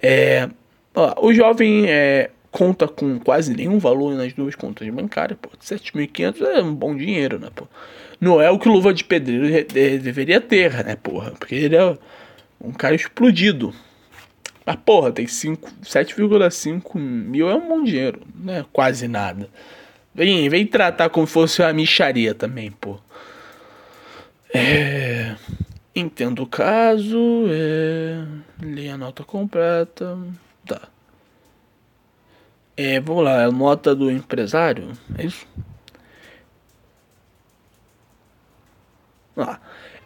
[0.02, 0.50] É.
[0.96, 5.50] Ó, o jovem é, conta com quase nenhum valor nas duas contas bancárias, pô.
[5.60, 7.68] 7.500 é um bom dinheiro, né, pô.
[8.22, 11.32] Não é o que Luva de Pedreiro deveria ter, né, porra?
[11.32, 11.98] Porque ele é
[12.62, 13.74] um cara explodido.
[14.66, 18.64] Mas, porra, tem 7,5 mil é um bom dinheiro, né?
[18.72, 19.50] Quase nada.
[20.16, 23.00] Vem, vem tratar como se fosse uma micharia também, pô.
[24.54, 25.36] É.
[25.96, 28.26] Entendo o caso, é.
[28.62, 30.18] Leia a nota completa.
[30.66, 30.90] Tá.
[32.76, 35.46] É, vamos lá, a nota do empresário, é isso?
[39.38, 39.60] Ah,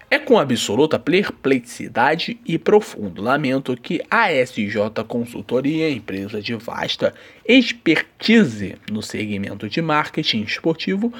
[0.09, 7.13] é com absoluta perplexidade e profundo lamento que a SJ Consultoria, empresa de vasta
[7.45, 11.13] expertise no segmento de marketing esportivo,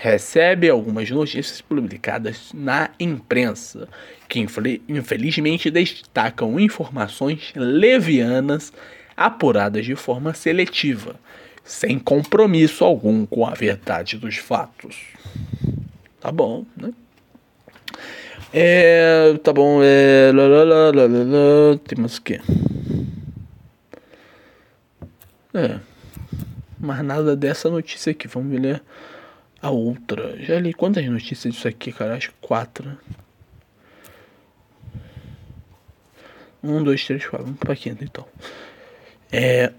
[0.00, 3.86] recebe algumas notícias publicadas na imprensa
[4.26, 4.40] que
[4.88, 8.72] infelizmente destacam informações levianas
[9.14, 11.16] apuradas de forma seletiva,
[11.62, 14.96] sem compromisso algum com a verdade dos fatos.
[16.18, 16.92] Tá bom, né?
[18.54, 20.32] É, tá bom, é.
[20.34, 22.40] Lá, lá, lá, temos o quê?
[25.52, 25.78] É.
[26.78, 28.26] Mas nada dessa notícia aqui.
[28.26, 28.82] Vamos ler
[29.62, 30.36] a outra.
[30.42, 32.14] Já li quantas notícias disso aqui, cara?
[32.14, 32.98] Acho que quatro.
[36.62, 37.46] Um, dois, três, quatro.
[37.46, 38.26] Vamos pra quinta então.
[39.32, 39.72] É,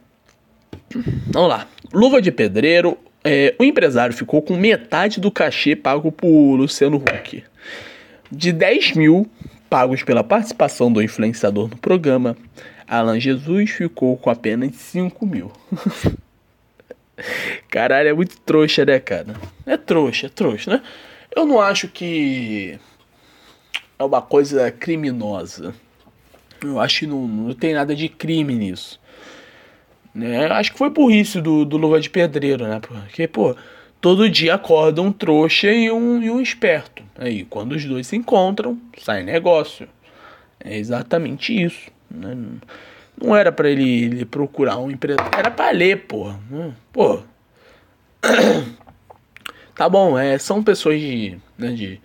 [1.28, 1.68] vamos lá.
[1.94, 2.98] Luva de pedreiro.
[3.24, 7.44] É, o empresário ficou com metade do cachê pago por Luciano Huck.
[8.32, 9.30] De 10 mil
[9.70, 12.36] pagos pela participação do influenciador no programa,
[12.88, 15.52] Alan Jesus ficou com apenas 5 mil.
[17.70, 19.36] Caralho, é muito trouxa, né, cara?
[19.66, 20.84] É trouxa, é trouxa, né?
[21.36, 22.78] Eu não acho que
[23.98, 25.74] é uma coisa criminosa.
[26.64, 29.00] Eu acho que não, não tem nada de crime nisso.
[30.14, 30.46] Né?
[30.48, 32.80] Acho que foi burrice do, do Luva de Pedreiro, né?
[32.80, 33.56] Porque, pô,
[34.00, 37.04] todo dia acorda um trouxa e um, e um esperto.
[37.18, 39.88] Aí, quando os dois se encontram, sai negócio.
[40.60, 41.90] É exatamente isso.
[42.10, 42.36] Né?
[43.22, 45.22] Não era para ele, ele, procurar um emprego.
[45.38, 46.34] Era para ler, pô.
[46.92, 47.22] Pô.
[49.74, 52.00] Tá bom, é, são pessoas de, né, de,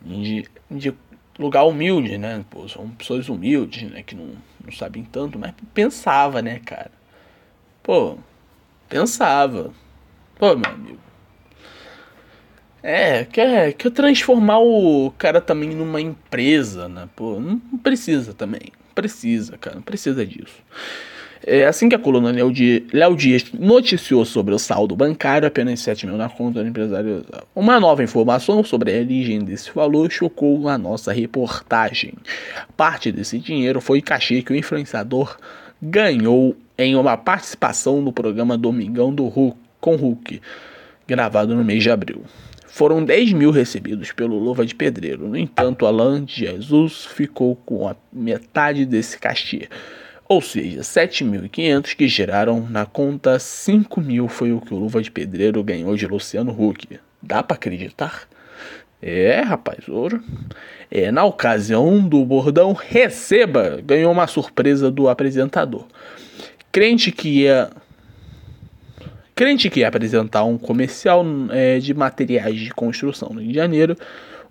[0.00, 0.94] de, de
[1.38, 2.42] lugar humilde, né?
[2.48, 4.02] Pô, são pessoas humildes, né?
[4.02, 4.30] Que não,
[4.64, 6.92] não sabem tanto, mas pensava, né, cara?
[7.82, 8.16] Pô,
[8.88, 9.72] pensava.
[10.38, 10.98] Pô, meu amigo.
[12.82, 17.08] É, quer, quer transformar o cara também numa empresa, né?
[17.14, 18.72] Pô, não precisa também.
[18.94, 20.62] Precisa, cara, precisa disso.
[21.46, 26.16] É assim que a coluna Léo Dias noticiou sobre o saldo bancário, apenas 7 mil
[26.16, 27.22] na conta do empresário.
[27.54, 32.14] Uma nova informação sobre a origem desse valor chocou a nossa reportagem.
[32.76, 35.36] Parte desse dinheiro foi cachê que o influenciador
[35.82, 40.40] ganhou em uma participação no programa Domingão do Hulk, com Hulk,
[41.06, 42.22] gravado no mês de abril.
[42.74, 45.28] Foram 10 mil recebidos pelo Luva de Pedreiro.
[45.28, 49.68] No entanto, Alain de Jesus ficou com a metade desse cachê.
[50.28, 55.08] Ou seja, 7.500 que geraram na conta 5 mil foi o que o Luva de
[55.08, 56.98] Pedreiro ganhou de Luciano Huck.
[57.22, 58.22] Dá para acreditar?
[59.00, 60.20] É, rapaz, ouro.
[60.90, 65.86] É, na ocasião do bordão Receba, ganhou uma surpresa do apresentador.
[66.72, 67.70] Crente que ia.
[69.34, 73.96] Crente que ia apresentar um comercial é, de materiais de construção no Rio de Janeiro,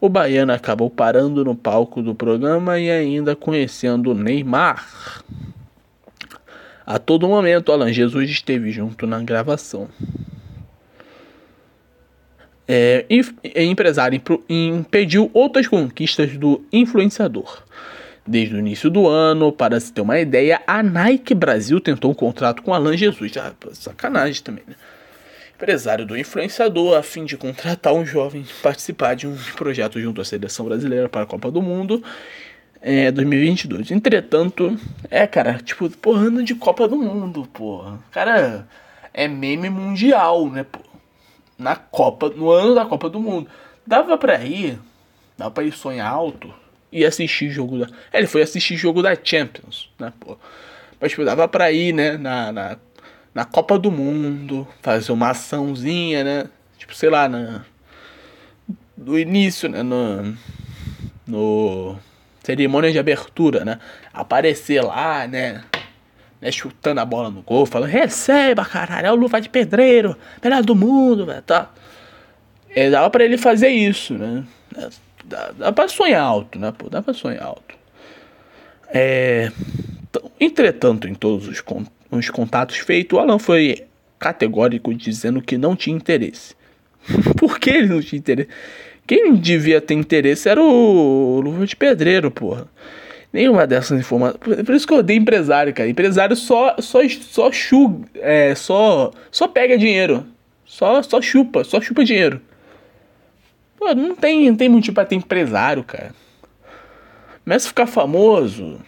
[0.02, 5.24] o baiano acabou parando no palco do programa e ainda conhecendo Neymar.
[6.86, 9.88] A todo momento, Alan Jesus esteve junto na gravação.
[12.67, 13.06] É,
[13.56, 17.63] empresário impediu outras conquistas do influenciador.
[18.26, 22.14] Desde o início do ano, para se ter uma ideia, a Nike Brasil tentou um
[22.14, 23.34] contrato com Alan Jesus.
[23.38, 24.76] Ah, sacanagem também, né?
[25.56, 30.26] Empresário do influenciador, a fim de contratar um jovem participar de um projeto junto à
[30.26, 32.02] seleção brasileira para a Copa do Mundo
[32.82, 33.92] é, 2022.
[33.92, 34.78] Entretanto,
[35.10, 38.00] é, cara, tipo, porra, ano de Copa do Mundo, porra.
[38.10, 38.66] Cara,
[39.14, 40.80] é meme mundial, né, pô?
[41.58, 43.50] Na Copa, no ano da Copa do Mundo.
[43.86, 44.80] Dava pra ir,
[45.38, 46.62] dava pra ir sonhar alto
[46.93, 47.88] e assistir jogo da.
[48.12, 50.38] É, ele foi assistir jogo da Champions, né, pô?
[51.01, 52.77] Mas tipo, dava pra ir, né, na, na,
[53.34, 56.45] na Copa do Mundo, fazer uma açãozinha, né?
[56.77, 57.65] Tipo, sei lá, na,
[58.95, 59.82] do início, né?
[59.82, 60.38] No,
[61.25, 61.97] no
[62.43, 63.79] cerimônia de abertura, né?
[64.13, 65.63] Aparecer lá, né?
[66.39, 70.62] né chutando a bola no gol, falando, receba, caralho, é o Luva de Pedreiro, melhor
[70.62, 71.71] do mundo, velho, tá?
[72.69, 74.43] É, dava pra ele fazer isso, né?
[75.58, 76.72] Dá, dá sonhar alto, né?
[76.78, 77.76] Pô, dá pra sonhar alto.
[78.93, 79.52] É,
[80.39, 81.63] entretanto, em todos os,
[82.12, 83.84] os contatos feitos, o Alan foi
[84.19, 86.56] categórico dizendo que não tinha interesse.
[87.38, 88.50] Por que ele não tinha interesse?
[89.08, 92.67] Quem devia ter interesse era o Luva de Pedreiro, porra.
[93.34, 94.38] Nenhuma dessas informações.
[94.39, 95.89] Por isso que eu odeio empresário, cara.
[95.89, 100.26] Empresário só só só chuga, é, só só pega dinheiro.
[100.63, 102.39] Só só chupa, só chupa dinheiro.
[103.84, 106.15] Pô, não tem, não tem motivo pra ter empresário, cara.
[107.43, 108.80] Começa a ficar famoso.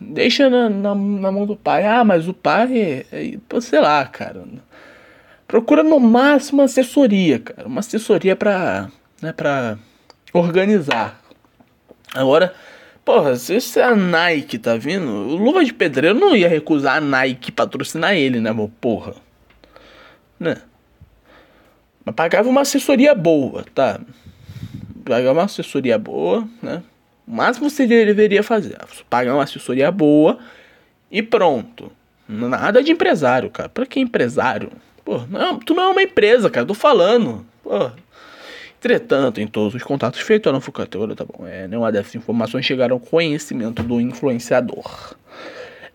[0.00, 1.84] Deixa na, na, na mão do pai.
[1.84, 4.42] Ah, mas o pai, é, é, sei lá, cara.
[5.46, 7.68] Procura no máximo assessoria, cara.
[7.68, 8.88] Uma assessoria pra,
[9.20, 9.76] né, pra
[10.32, 11.20] organizar.
[12.14, 12.54] Agora,
[13.04, 17.52] porra, se a Nike tá vindo, o Luva de Pedreiro não ia recusar a Nike
[17.52, 19.14] patrocinar ele, né, meu porra?
[20.40, 20.56] Né?
[22.02, 24.00] Mas pagava uma assessoria boa, tá?
[25.08, 26.82] Pagava uma assessoria boa, né?
[27.26, 28.76] O máximo você deveria fazer,
[29.08, 30.38] pagar uma assessoria boa
[31.10, 31.90] e pronto.
[32.28, 33.68] Nada de empresário, cara.
[33.68, 34.70] Pra que empresário?
[35.04, 36.66] Pô, não, tu não é uma empresa, cara.
[36.66, 37.44] Tô falando.
[37.62, 37.90] Pô.
[38.78, 41.46] Entretanto, em todos os contatos feitos, não Fucateura, tá bom.
[41.46, 45.16] É, nenhuma dessas informações chegaram ao conhecimento do influenciador.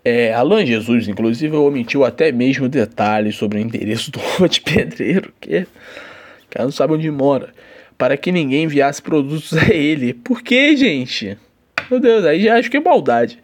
[0.03, 5.31] É, Alan Jesus, inclusive, omitiu até mesmo detalhes sobre o endereço do Rua de Pedreiro,
[5.39, 5.65] que
[6.53, 7.49] cara não sabe onde mora,
[8.03, 10.13] para que ninguém enviasse produtos a ele.
[10.13, 11.37] Por que, gente?
[11.89, 13.39] Meu Deus, aí já acho que é maldade.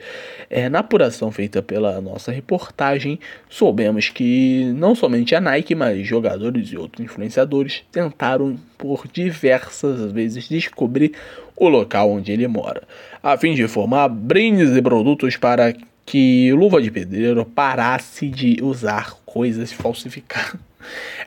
[0.50, 6.74] É, na apuração feita pela nossa reportagem, soubemos que não somente a Nike, mas jogadores
[6.74, 11.14] e outros influenciadores tentaram por diversas vezes descobrir
[11.56, 12.84] o local onde ele mora,
[13.24, 15.74] a fim de formar brindes e produtos para
[16.06, 20.69] que Luva de Pedreiro parasse de usar coisas falsificadas.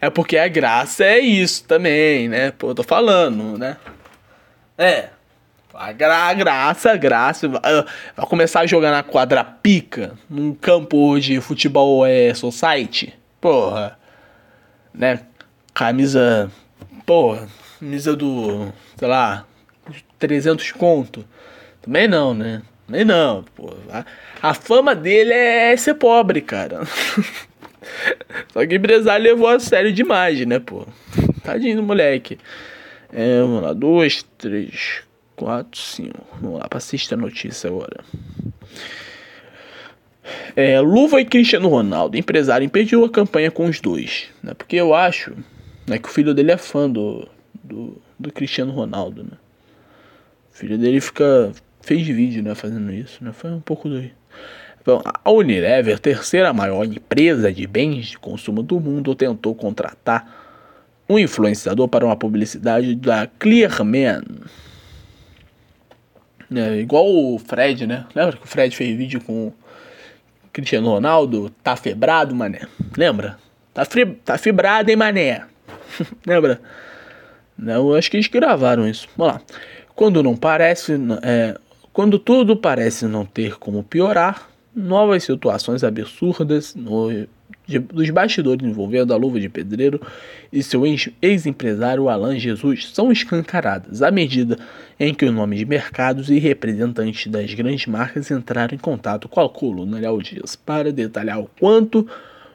[0.01, 2.51] É porque a graça é isso também, né?
[2.53, 3.77] Pô, eu tô falando, né?
[4.77, 5.11] É,
[5.75, 7.49] a, gra, a graça, a graça.
[7.49, 13.15] Vai começar a jogar na quadra pica, num campo de futebol é society.
[13.41, 13.99] Porra.
[14.95, 15.21] Né?
[15.75, 16.51] Camisa.
[17.07, 17.49] Porra.
[17.81, 18.73] Camisa do.
[18.97, 19.47] Sei lá.
[20.19, 21.25] 300 conto.
[21.81, 22.63] Também não, né?
[22.87, 23.45] Também não.
[23.55, 24.07] Porra.
[24.43, 26.81] A fama dele é ser pobre, cara.
[28.53, 30.87] Só que o empresário levou a sério demais, né, pô?
[31.43, 32.39] Tadinho do moleque.
[33.13, 33.73] É, vamos lá.
[33.73, 35.03] Dois, três,
[35.37, 36.27] 4, 5.
[36.41, 38.03] Vamos lá, para assistir a notícia agora.
[40.55, 44.29] É, Luva e Cristiano Ronaldo, empresário, impediu a campanha com os dois.
[44.43, 44.55] Né?
[44.55, 45.35] Porque eu acho
[45.87, 47.29] né, que o filho dele é fã do,
[47.63, 49.25] do, do Cristiano Ronaldo.
[49.25, 49.37] Né?
[50.53, 51.53] O filho dele fica.
[51.81, 53.23] fez vídeo né, fazendo isso.
[53.23, 53.33] Né?
[53.33, 54.03] Foi um pouco do.
[54.85, 60.41] Bom, a Unilever, terceira maior empresa de bens de consumo do mundo, tentou contratar
[61.09, 64.23] um influenciador para uma publicidade da Clearman
[66.57, 68.05] é, igual o Fred, né?
[68.15, 69.55] Lembra que o Fred fez vídeo com o
[70.53, 71.51] Cristiano Ronaldo?
[71.63, 72.67] Tá febrado, mané?
[72.97, 73.39] Lembra?
[73.73, 74.07] Tá, fri...
[74.07, 75.45] tá fibrado, hein, mané?
[76.27, 76.61] Lembra?
[77.57, 79.09] Não, acho que eles gravaram isso.
[79.17, 79.41] Vamos lá.
[79.95, 80.95] Quando não parece.
[81.23, 81.57] É,
[81.93, 87.27] quando tudo parece não ter como piorar, novas situações absurdas no
[87.67, 90.01] de, dos bastidores envolvendo a luva de pedreiro
[90.53, 94.59] e seu ex-empresário Alan Jesus são escancaradas à medida
[94.99, 99.41] em que o nome de mercados e representantes das grandes marcas entraram em contato com
[99.41, 102.07] a coluna Léo Dias para detalhar o quanto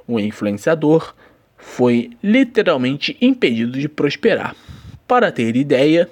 [0.07, 1.13] o influenciador
[1.57, 4.55] foi literalmente impedido de prosperar.
[5.07, 6.09] Para ter ideia,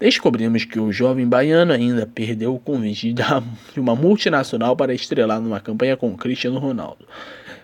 [0.00, 3.22] descobrimos que o jovem baiano ainda perdeu o convite de
[3.78, 7.06] uma multinacional para estrelar numa campanha com Cristiano Ronaldo.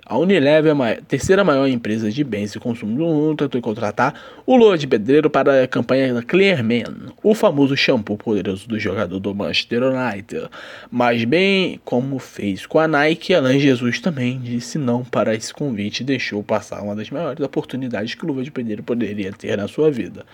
[0.08, 4.14] A Unilever, a terceira maior empresa de bens e consumo do mundo, tentou contratar
[4.46, 6.84] o Lua de Pedreiro para a campanha da Clearman,
[7.24, 10.48] o famoso shampoo poderoso do jogador do Manchester United.
[10.92, 16.00] Mas bem como fez com a Nike, Alan Jesus também disse não para esse convite
[16.00, 19.66] e deixou passar uma das maiores oportunidades que o Luva de Pedreiro poderia ter na
[19.66, 20.24] sua vida.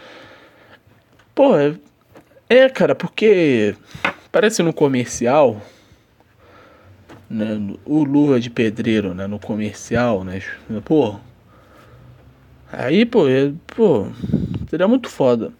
[1.34, 1.54] Pô,
[2.52, 3.74] é, cara, porque
[4.30, 5.60] parece no comercial
[7.28, 10.40] né, o Luva de Pedreiro, né, no comercial, né,
[10.84, 11.16] pô,
[12.70, 14.06] aí, pô, é, pô,
[14.68, 15.50] seria muito foda.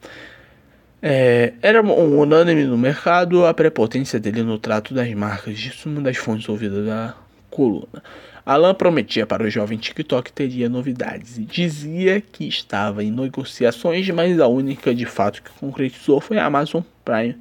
[1.01, 5.59] É, era um unânime no mercado a prepotência dele no trato das marcas.
[5.59, 7.17] Isso é uma das fontes ouvidas da
[7.51, 8.03] coluna.
[8.45, 14.09] Alan prometia para o jovem TikTok que teria novidades e dizia que estava em negociações,
[14.11, 17.37] mas a única de fato que concretizou foi a Amazon Prime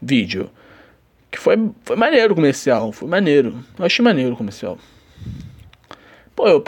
[0.00, 0.48] Video.
[1.30, 3.64] Que foi, foi maneiro o comercial, foi maneiro.
[3.78, 4.78] Eu achei maneiro o comercial.
[6.34, 6.64] Pô, eu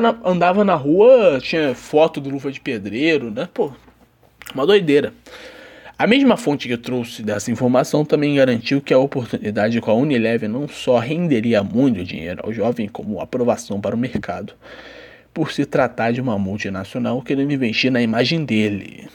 [0.00, 3.48] na, andava na rua, tinha foto do Luva de Pedreiro, né?
[3.52, 3.72] Pô,
[4.54, 5.12] uma doideira.
[5.98, 10.48] A mesma fonte que trouxe dessa informação também garantiu que a oportunidade com a Unilever
[10.48, 14.52] não só renderia muito dinheiro ao jovem, como aprovação para o mercado,
[15.34, 19.08] por se tratar de uma multinacional querendo investir na imagem dele.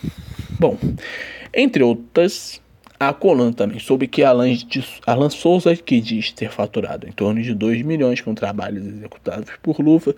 [0.60, 0.78] Bom,
[1.54, 2.62] entre outras,
[3.00, 4.54] a Colan também soube que Alan,
[5.08, 9.80] Alan Souza, que diz ter faturado em torno de 2 milhões com trabalhos executados por
[9.80, 10.14] Luva,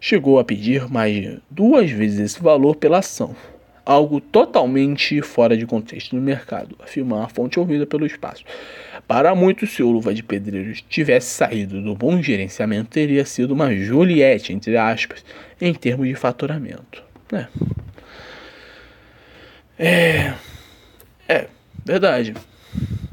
[0.00, 3.36] chegou a pedir mais de duas vezes esse valor pela ação
[3.86, 8.44] algo totalmente fora de contexto no mercado, afirma a fonte ouvida pelo espaço.
[9.06, 13.72] Para muitos, se o Luva de Pedreiros tivesse saído do bom gerenciamento, teria sido uma
[13.72, 15.24] Juliette, entre aspas,
[15.60, 17.04] em termos de faturamento.
[17.32, 17.46] É.
[19.78, 20.34] É.
[21.28, 21.46] É,
[21.84, 22.34] verdade.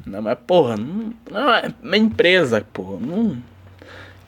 [0.05, 2.99] Não, mas porra, não, não é uma empresa, porra.
[2.99, 3.38] Não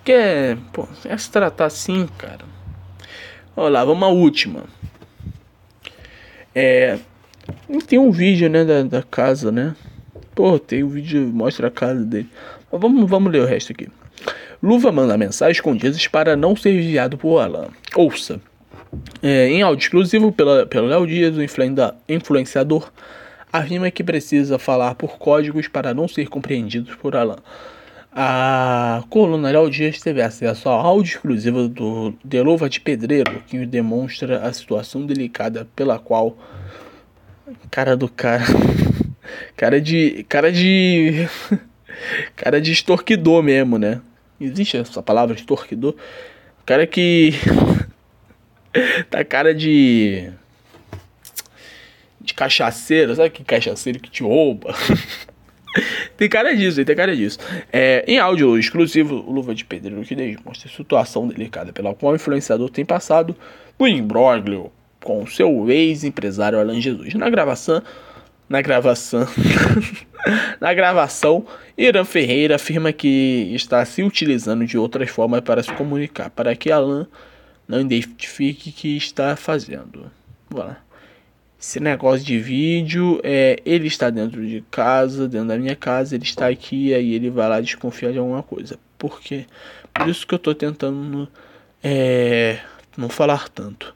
[0.03, 0.57] quer,
[1.05, 2.45] é se tratar assim, cara.
[3.57, 4.63] Olha lá, vamos à última.
[6.55, 6.97] É.
[7.87, 9.75] Tem um vídeo, né, da, da casa, né?
[10.33, 12.29] Pô, tem um vídeo mostra a casa dele.
[12.71, 13.87] Mas vamos, vamos ler o resto aqui.
[14.63, 17.67] Luva manda mensagens escondidas para não ser vigiado por Alan.
[17.95, 18.39] Ouça.
[19.21, 21.43] É, em áudio exclusivo pela, pelo Léo Dias, o
[22.09, 22.91] influenciador
[23.51, 27.37] afirma que precisa falar por códigos para não ser compreendido por Alan.
[28.17, 33.65] A coluna Léo Dias teve acesso ao áudio exclusivo do De Luva de Pedreiro, que
[33.65, 36.37] demonstra a situação delicada pela qual.
[37.69, 38.45] Cara do cara.
[39.57, 40.25] Cara de.
[40.29, 41.27] Cara de.
[42.37, 43.99] Cara de extorquidor mesmo, né?
[44.39, 45.93] Existe essa palavra extorquidor?
[46.65, 47.33] Cara que.
[49.11, 50.31] tá cara de.
[52.21, 54.73] De cachaceiro, sabe que cachaceiro que te rouba?
[56.17, 57.39] tem cara disso, tem cara disso.
[57.71, 62.15] É, em áudio exclusivo, o Luva de Pedreiro que demonstra situação delicada pela qual o
[62.15, 63.35] influenciador tem passado
[63.77, 64.71] no imbróglio
[65.03, 67.13] com seu ex-empresário Alan Jesus.
[67.13, 67.81] Na gravação,
[68.49, 69.27] na gravação,
[70.59, 71.45] na gravação,
[71.77, 76.71] Irã Ferreira afirma que está se utilizando de outras formas para se comunicar, para que
[76.71, 77.07] Alan
[77.67, 80.11] não identifique que está fazendo.
[80.53, 80.84] Lá.
[81.65, 86.23] Esse negócio de vídeo, é, ele está dentro de casa, dentro da minha casa, ele
[86.23, 88.77] está aqui, aí ele vai lá desconfiar de alguma coisa.
[88.99, 89.47] Por quê?
[89.91, 91.27] Por isso que eu estou tentando
[91.83, 92.59] é,
[92.95, 93.95] não falar tanto.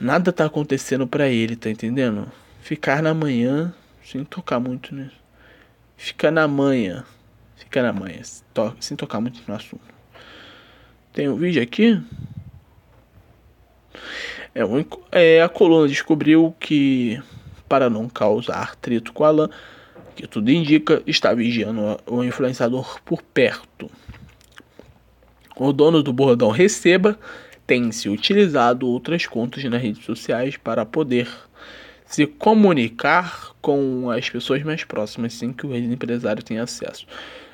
[0.00, 2.26] Nada tá acontecendo para ele, tá entendendo?
[2.60, 3.72] Ficar na manhã,
[4.04, 5.20] sem tocar muito nisso.
[5.96, 7.04] Ficar na manhã,
[7.54, 8.20] ficar na manhã,
[8.80, 9.94] sem tocar muito no assunto.
[11.12, 12.02] Tem um vídeo aqui?
[14.54, 14.62] É,
[15.12, 17.20] é, a coluna descobriu que,
[17.68, 19.48] para não causar atrito com Alan,
[20.16, 23.90] que tudo indica, está vigiando o influenciador por perto.
[25.56, 27.18] O dono do bordão Receba
[27.66, 31.28] tem se utilizado outras contas nas redes sociais para poder
[32.04, 37.06] se comunicar com as pessoas mais próximas sem que o ex-empresário tenha acesso.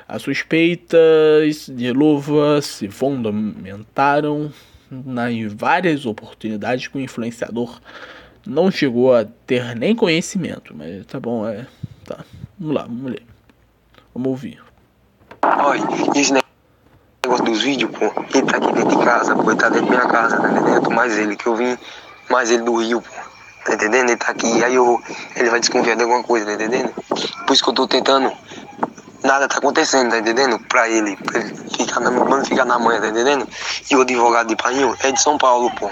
[0.08, 4.50] As suspeitas de luva se fundamentaram
[4.90, 7.80] nas várias oportunidades que o influenciador
[8.46, 10.74] não chegou a ter nem conhecimento.
[10.74, 11.66] Mas tá bom, é.
[12.04, 12.24] Tá.
[12.58, 13.22] Vamos lá, vamos ler.
[14.14, 14.62] Vamos ouvir.
[16.14, 19.68] E esse negócio dos vídeos, pô, ele tá aqui dentro de casa, pô, ele tá
[19.68, 20.90] dentro da minha casa, tá entendendo?
[20.90, 21.76] Mais ele, que eu vim,
[22.30, 23.26] mais ele do Rio, pô.
[23.64, 24.10] Tá entendendo?
[24.10, 25.02] Ele tá aqui, aí eu,
[25.34, 26.92] ele vai desconfiar de alguma coisa, tá entendendo?
[27.46, 28.32] Por isso que eu tô tentando
[29.26, 30.58] nada tá acontecendo, tá entendendo?
[30.60, 33.46] Pra ele, pra ele ficar na, não ficar na manhã, tá entendendo?
[33.90, 35.90] E o advogado de Painho é de São Paulo, pô.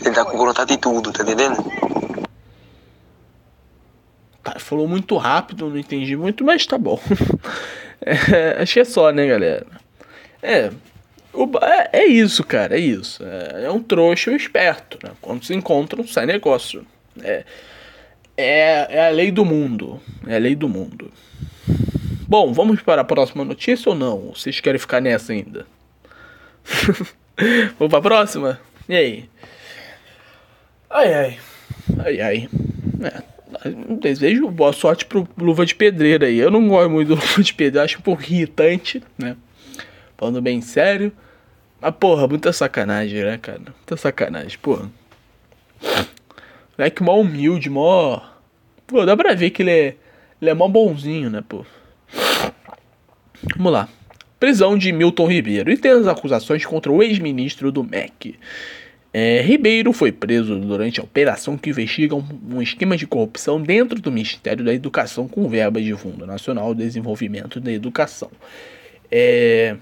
[0.00, 1.56] Ele tá com contato de tudo, tá entendendo?
[4.42, 7.00] Tá, falou muito rápido, não entendi muito, mas tá bom.
[8.00, 9.66] é, acho que é só, né, galera?
[10.42, 10.70] É,
[11.32, 13.24] o, é, é, isso, cara, é isso.
[13.24, 15.12] É, é um trouxa um esperto, né?
[15.20, 16.86] Quando se encontram, sai negócio.
[17.22, 17.44] É,
[18.36, 20.00] é, é a lei do mundo.
[20.26, 21.10] É a lei do mundo.
[22.26, 24.32] Bom, vamos para a próxima notícia ou não?
[24.34, 25.66] Vocês querem ficar nessa ainda?
[27.78, 28.60] vamos para a próxima?
[28.88, 29.30] E aí?
[30.88, 31.38] Ai ai.
[31.98, 32.48] Ai ai.
[33.02, 33.70] É,
[34.00, 36.38] desejo boa sorte pro Luva de Pedreira aí.
[36.38, 39.36] Eu não gosto muito do Luva de Pedreira, acho um pouco irritante, né?
[40.16, 41.12] Falando bem sério.
[41.78, 43.60] Mas porra, muita sacanagem, né, cara?
[43.60, 44.90] Muita sacanagem, porra.
[46.78, 48.18] Moleque mó humilde, mó.
[48.86, 49.96] Pô, dá pra ver que ele é.
[50.40, 51.66] Ele é mó bonzinho, né, pô?
[53.56, 53.88] Vamos lá.
[54.38, 58.38] prisão de Milton Ribeiro e tem acusações contra o ex-ministro do MEC.
[59.12, 64.00] É, Ribeiro foi preso durante a operação que investiga um, um, esquema de corrupção dentro
[64.00, 68.30] do Ministério da Educação com verbas de Fundo Nacional de Desenvolvimento da Educação.
[69.10, 69.76] É,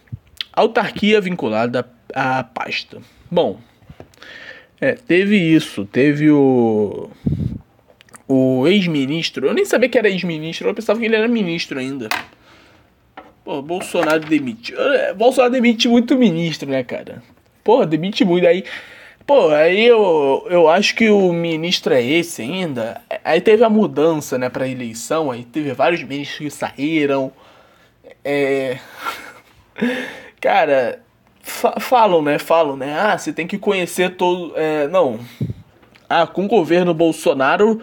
[0.53, 2.99] autarquia vinculada à pasta.
[3.31, 3.59] Bom,
[4.79, 7.11] é, teve isso, teve o
[8.29, 9.47] o ex-ministro.
[9.47, 12.09] Eu nem sabia que era ex-ministro, eu pensava que ele era ministro ainda.
[13.45, 14.75] Pô, Bolsonaro demite.
[14.77, 17.23] É, Bolsonaro demite muito ministro, né, cara?
[17.65, 18.47] Pô, demite muito.
[18.47, 18.65] Aí
[19.27, 23.01] Pô, aí eu, eu acho que o ministro é esse ainda.
[23.25, 27.33] Aí teve a mudança, né, pra eleição, aí teve vários ministros que saíram.
[28.25, 28.79] É.
[30.41, 31.01] Cara,
[31.41, 32.39] fa falam, né?
[32.39, 32.99] Falam, né?
[32.99, 34.53] Ah, você tem que conhecer todo.
[34.57, 35.21] É, não.
[36.09, 37.81] Ah, com o governo Bolsonaro,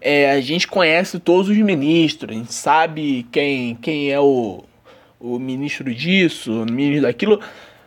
[0.00, 4.62] é, a gente conhece todos os ministros, a gente sabe quem, quem é o,
[5.22, 7.40] o ministro disso, o ministro daquilo.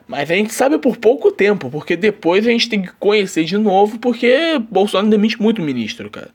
[0.08, 3.58] Mas a gente sabe por pouco tempo, porque depois a gente tem que conhecer de
[3.58, 6.30] novo, porque Bolsonaro demite muito ministro, cara.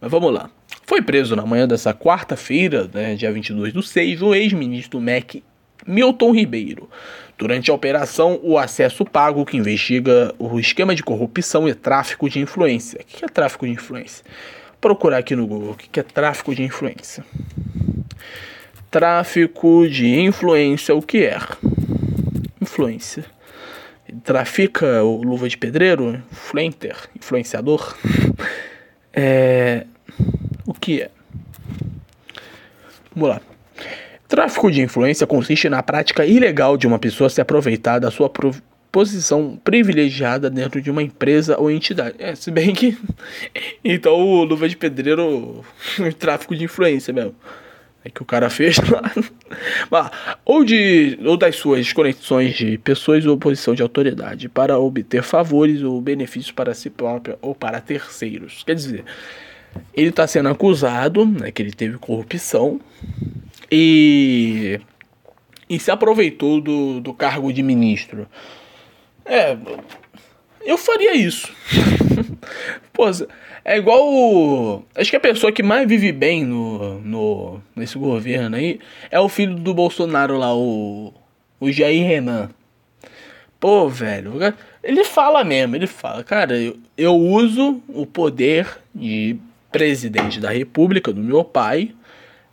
[0.00, 0.50] Mas vamos lá.
[0.86, 5.42] Foi preso na manhã dessa quarta-feira, né, dia 22 do 6, o ex-ministro MEC
[5.86, 6.90] Milton Ribeiro.
[7.38, 12.38] Durante a operação O Acesso Pago, que investiga o esquema de corrupção e tráfico de
[12.38, 13.00] influência.
[13.00, 14.24] O que é tráfico de influência?
[14.70, 17.24] Vou procurar aqui no Google o que é tráfico de influência.
[18.94, 21.36] Tráfico de influência, o que é?
[22.62, 23.24] influência.
[24.22, 27.96] trafica o luva de pedreiro, influencer, influenciador.
[29.16, 29.86] É,
[30.66, 31.10] o que é?
[33.14, 33.40] Vamos lá.
[34.28, 38.30] Tráfico de influência consiste na prática ilegal de uma pessoa se aproveitar da sua
[38.90, 42.16] posição privilegiada dentro de uma empresa ou entidade.
[42.18, 42.96] É, se bem que.
[43.84, 45.64] então o Luva de Pedreiro.
[46.18, 47.34] tráfico de influência mesmo
[48.04, 48.76] é que o cara fez
[49.90, 50.10] lá.
[50.44, 55.82] ou, de, ou das suas conexões de pessoas ou posição de autoridade para obter favores
[55.82, 58.62] ou benefícios para si própria ou para terceiros.
[58.64, 59.04] Quer dizer,
[59.94, 62.80] ele está sendo acusado né, que ele teve corrupção
[63.70, 64.78] e,
[65.68, 68.28] e se aproveitou do, do cargo de ministro.
[69.24, 69.56] É,
[70.64, 71.52] eu faria isso.
[72.92, 73.04] Pô,
[73.64, 74.06] é igual.
[74.06, 74.84] O...
[74.94, 78.78] Acho que a pessoa que mais vive bem no, no, nesse governo aí
[79.10, 81.12] é o filho do Bolsonaro lá, o.
[81.60, 82.50] O Jair Renan.
[83.58, 84.32] Pô, velho.
[84.82, 89.38] Ele fala mesmo, ele fala, cara, eu, eu uso o poder de
[89.72, 91.94] presidente da república, do meu pai,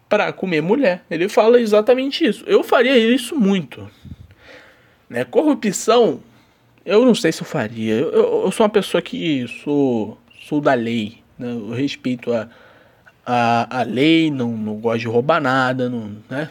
[0.08, 1.04] para comer mulher.
[1.12, 2.46] Ele fala exatamente isso.
[2.48, 3.90] Eu faria isso muito.
[5.10, 5.26] Né?
[5.26, 6.22] Corrupção,
[6.86, 7.96] eu não sei se eu faria.
[7.96, 10.18] Eu, eu, eu sou uma pessoa que sou
[10.52, 11.50] sou da lei, né?
[11.50, 12.50] Eu respeito a,
[13.26, 16.50] a, a lei, não, não gosto de roubar nada, não, né?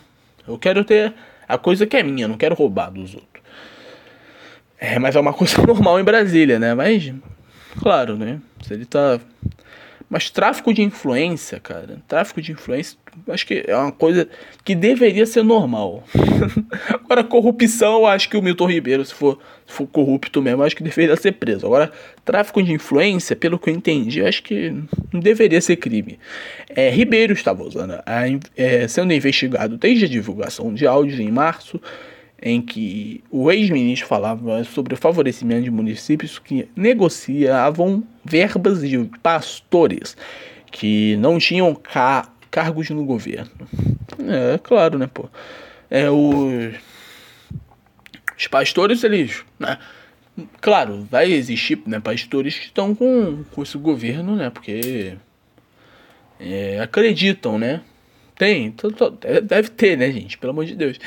[0.48, 1.12] Eu quero ter
[1.46, 3.44] a coisa que é minha, não quero roubar dos outros.
[4.78, 6.72] É, mas é uma coisa normal em Brasília, né?
[6.72, 7.12] Mas,
[7.78, 8.40] claro, né?
[8.62, 9.20] Se ele tá
[10.10, 12.98] mas tráfico de influência, cara, tráfico de influência,
[13.28, 14.28] acho que é uma coisa
[14.64, 16.02] que deveria ser normal.
[16.92, 20.74] Agora, corrupção, eu acho que o Milton Ribeiro, se for, se for corrupto mesmo, acho
[20.74, 21.64] que deveria ser preso.
[21.64, 21.92] Agora,
[22.24, 24.74] tráfico de influência, pelo que eu entendi, acho que
[25.12, 26.18] não deveria ser crime.
[26.68, 28.22] É, Ribeiro estava usando, a,
[28.56, 31.80] é, sendo investigado desde a divulgação de áudios em março
[32.42, 40.16] em que o ex-ministro falava sobre o favorecimento de municípios que negociavam verbas de pastores
[40.70, 43.50] que não tinham ca cargos no governo.
[44.26, 45.28] É, claro, né, pô.
[45.88, 46.74] É, os,
[48.36, 49.78] os pastores, eles, né,
[50.60, 55.16] claro, vai existir, né, pastores que estão com, com esse governo, né, porque
[56.40, 57.82] é, acreditam, né.
[58.36, 58.74] Tem,
[59.44, 60.98] deve ter, né, gente, pelo amor de Deus.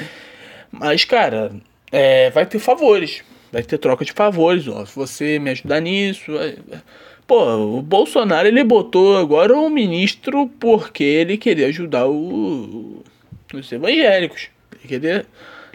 [0.73, 1.51] Mas, cara,
[1.91, 3.23] é, vai ter favores.
[3.51, 4.83] Vai ter troca de favores, ó.
[4.83, 6.35] Se você me ajudar nisso.
[6.35, 6.57] É...
[7.27, 13.03] Pô, o Bolsonaro ele botou agora um ministro porque ele queria ajudar o,
[13.53, 14.49] os evangélicos.
[14.73, 15.25] Ele queria.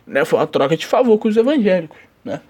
[0.05, 2.40] Né, foi uma troca de favor com os evangélicos, né?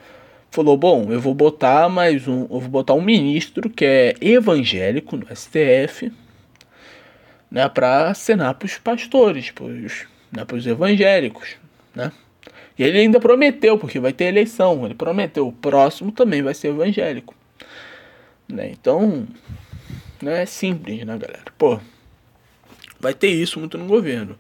[0.51, 2.42] Falou, bom, eu vou botar mais um.
[2.42, 6.11] Eu vou botar um ministro que é evangélico no STF,
[7.51, 7.68] né?
[7.68, 11.57] Pra assinar pros pastores, pros, né, pros evangélicos,
[11.94, 12.11] né?
[12.79, 16.68] E ele ainda prometeu, porque vai ter eleição, ele prometeu, o próximo também vai ser
[16.68, 17.35] evangélico.
[18.49, 18.70] Né?
[18.70, 19.26] Então,
[20.22, 21.45] não é simples, né, galera?
[21.59, 21.81] Pô,
[23.01, 24.39] vai ter isso muito no governo.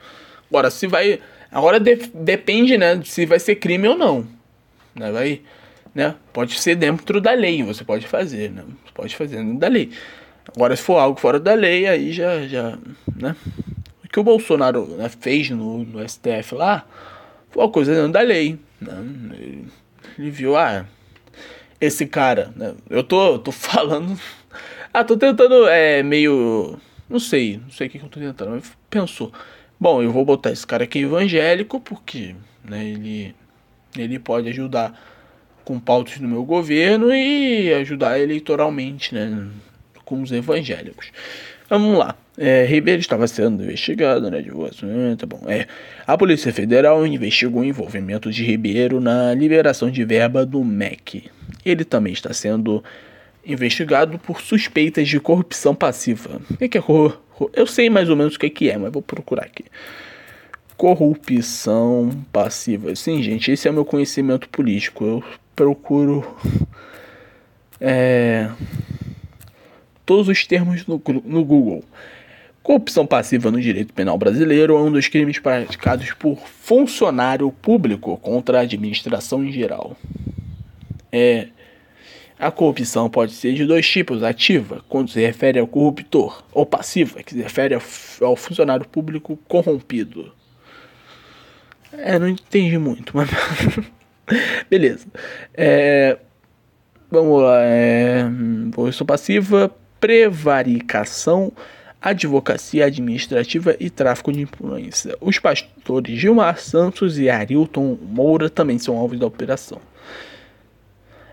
[0.48, 1.20] Agora, se vai.
[1.50, 4.26] Agora de, depende, né, se vai ser crime ou não.
[4.94, 5.10] Né?
[5.10, 5.42] Vai,
[5.94, 6.14] né?
[6.32, 8.62] Pode ser dentro da lei, você pode fazer, né?
[8.84, 9.90] Você pode fazer dentro da lei.
[10.54, 12.78] Agora, se for algo fora da lei, aí já, já
[13.16, 13.34] né?
[14.04, 16.86] O que o Bolsonaro né, fez no, no STF lá,
[17.50, 18.58] foi coisa dentro da lei.
[18.80, 18.92] Né?
[19.32, 19.68] Ele,
[20.18, 20.86] ele, viu, ah,
[21.80, 22.74] esse cara, né?
[22.88, 24.18] Eu tô, tô falando.
[24.92, 26.78] Ah, tô tentando, é, meio.
[27.08, 29.32] Não sei, não sei o que, que eu tô tentando, mas pensou.
[29.80, 32.34] Bom, eu vou botar esse cara aqui evangélico porque,
[32.64, 33.34] né, ele,
[33.96, 34.92] ele pode ajudar
[35.64, 39.48] com pautas no meu governo e ajudar eleitoralmente, né,
[40.04, 41.12] com os evangélicos.
[41.68, 42.16] Vamos lá.
[42.36, 44.40] É, Ribeiro estava sendo investigado, né?
[44.40, 44.88] Divulgação,
[45.18, 45.42] tá bom.
[45.46, 45.66] É,
[46.06, 51.30] a Polícia Federal investigou o envolvimento de Ribeiro na liberação de verba do MEC.
[51.64, 52.82] Ele também está sendo
[53.44, 56.40] investigado por suspeitas de corrupção passiva.
[56.50, 57.20] O que é cor...
[57.52, 59.64] Eu sei mais ou menos o que é, mas vou procurar aqui.
[60.76, 62.94] Corrupção passiva.
[62.96, 65.04] Sim, gente, esse é o meu conhecimento político.
[65.04, 66.24] Eu procuro.
[67.80, 68.48] É
[70.08, 71.84] todos os termos no, no Google.
[72.62, 78.58] Corrupção passiva no direito penal brasileiro é um dos crimes praticados por funcionário público contra
[78.58, 79.94] a administração em geral.
[81.12, 81.48] É,
[82.38, 87.22] a corrupção pode ser de dois tipos: ativa, quando se refere ao corruptor, ou passiva,
[87.22, 87.76] que se refere
[88.22, 90.32] ao funcionário público corrompido.
[91.92, 93.28] É, não entendi muito, mas.
[94.70, 95.06] Beleza.
[95.52, 96.16] É,
[97.10, 97.60] vamos lá.
[97.62, 98.24] É,
[98.74, 99.70] corrupção passiva
[100.00, 101.52] prevaricação,
[102.00, 105.16] advocacia administrativa e tráfico de influência.
[105.20, 109.80] Os pastores Gilmar Santos e Arilton Moura também são alvos da operação.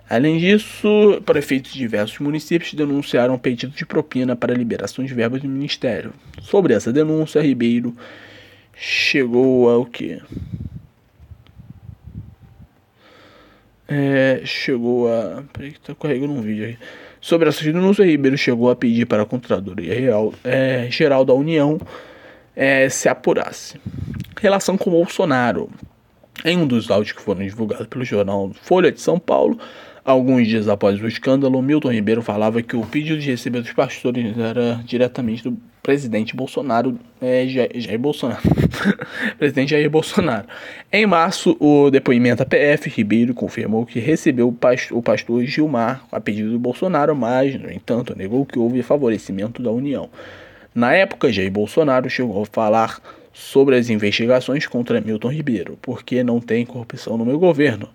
[0.07, 5.47] Além disso, prefeitos de diversos municípios denunciaram pedido de propina para liberação de verbas do
[5.47, 6.13] Ministério.
[6.41, 7.95] Sobre essa denúncia, Ribeiro
[8.75, 10.21] chegou ao que?
[13.87, 15.43] É, chegou a.
[15.53, 16.77] Peraí que tá carregando um vídeo aí.
[17.25, 21.79] Sobre essa denúncia, Ribeiro chegou a pedir para a Contradoria Real, é, Geral da União
[22.55, 23.81] é, se apurasse.
[24.39, 25.67] Relação com Bolsonaro.
[26.45, 29.57] Em um dos áudios que foram divulgados pelo jornal Folha de São Paulo,
[30.05, 34.37] alguns dias após o escândalo, Milton Ribeiro falava que o pedido de receber dos pastores
[34.37, 38.41] era diretamente do presidente Bolsonaro, é, Jair Bolsonaro.
[39.37, 40.47] presidente Jair Bolsonaro.
[40.91, 46.05] Em março, o depoimento à PF, Ribeiro confirmou que recebeu o pastor, o pastor Gilmar
[46.11, 50.09] a pedido do Bolsonaro, mas, no entanto, negou que houve favorecimento da União.
[50.73, 52.99] Na época, Jair Bolsonaro chegou a falar
[53.31, 57.89] sobre as investigações contra Milton Ribeiro, porque não tem corrupção no meu governo.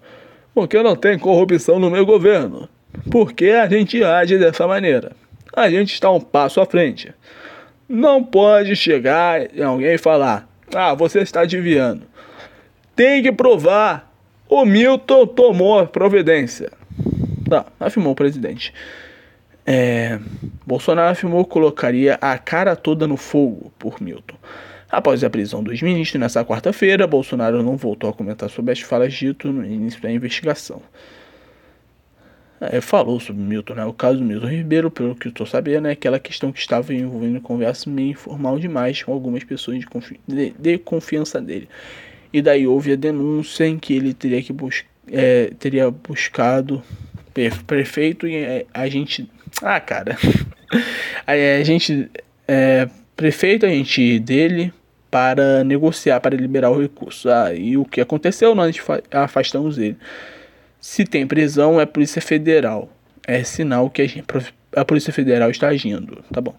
[0.54, 2.68] Porque não tem corrupção no meu governo.
[3.10, 5.12] Porque a gente age dessa maneira.
[5.54, 7.12] A gente está um passo à frente.
[7.88, 12.02] Não pode chegar alguém falar: ah, você está desviando.
[12.94, 14.08] Tem que provar.
[14.48, 16.72] O Milton tomou providência.
[17.48, 18.74] Tá, afirmou o presidente.
[19.64, 20.18] É,
[20.66, 24.36] Bolsonaro afirmou que colocaria a cara toda no fogo por Milton.
[24.90, 29.14] Após a prisão dos ministros nessa quarta-feira, Bolsonaro não voltou a comentar sobre as falas
[29.14, 30.82] dito no início da investigação.
[32.60, 33.84] É, falou sobre Milton, né?
[33.86, 36.92] O caso do Milton Ribeiro, pelo que eu tô sabendo, é aquela questão que estava
[36.92, 41.68] envolvendo conversa meio informal demais com algumas pessoas de, confi de, de confiança dele.
[42.32, 46.82] E daí houve a denúncia em que ele teria que bus é, teria buscado
[47.66, 49.28] prefeito e é, a gente.
[49.62, 50.16] Ah, cara.
[51.26, 52.10] a, gente.
[52.46, 54.72] É, prefeito, a gente dele,
[55.10, 57.28] para negociar, para liberar o recurso.
[57.28, 58.54] Ah, e o que aconteceu?
[58.54, 58.76] Nós
[59.10, 59.96] afastamos ele.
[60.80, 62.88] Se tem prisão, é Polícia Federal.
[63.26, 64.24] É sinal que a, gente,
[64.74, 66.24] a Polícia Federal está agindo.
[66.32, 66.54] Tá bom.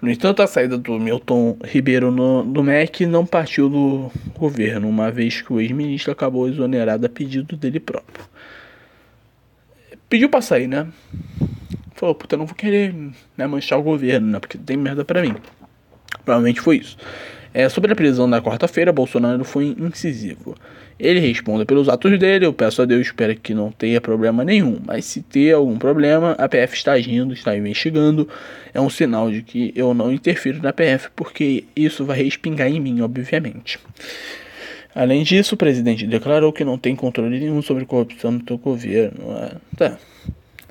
[0.00, 5.10] No entanto, a saída do Milton Ribeiro no, do MEC não partiu do governo, uma
[5.10, 8.24] vez que o ex-ministro acabou exonerado a pedido dele próprio.
[10.08, 10.88] Pediu para sair, né?
[11.94, 12.94] Falou, puta, eu não vou querer
[13.36, 14.40] né, manchar o governo, né?
[14.40, 15.34] Porque tem merda para mim.
[16.24, 16.96] Provavelmente foi isso.
[17.52, 20.54] É, sobre a prisão da quarta-feira, Bolsonaro foi incisivo.
[20.98, 24.78] Ele responde pelos atos dele, eu peço a Deus, espero que não tenha problema nenhum.
[24.86, 28.28] Mas se ter algum problema, a PF está agindo, está investigando.
[28.72, 32.78] É um sinal de que eu não interfiro na PF, porque isso vai respingar em
[32.78, 33.80] mim, obviamente.
[34.94, 39.32] Além disso, o presidente declarou que não tem controle nenhum sobre corrupção no seu governo.
[39.38, 39.98] É, tá.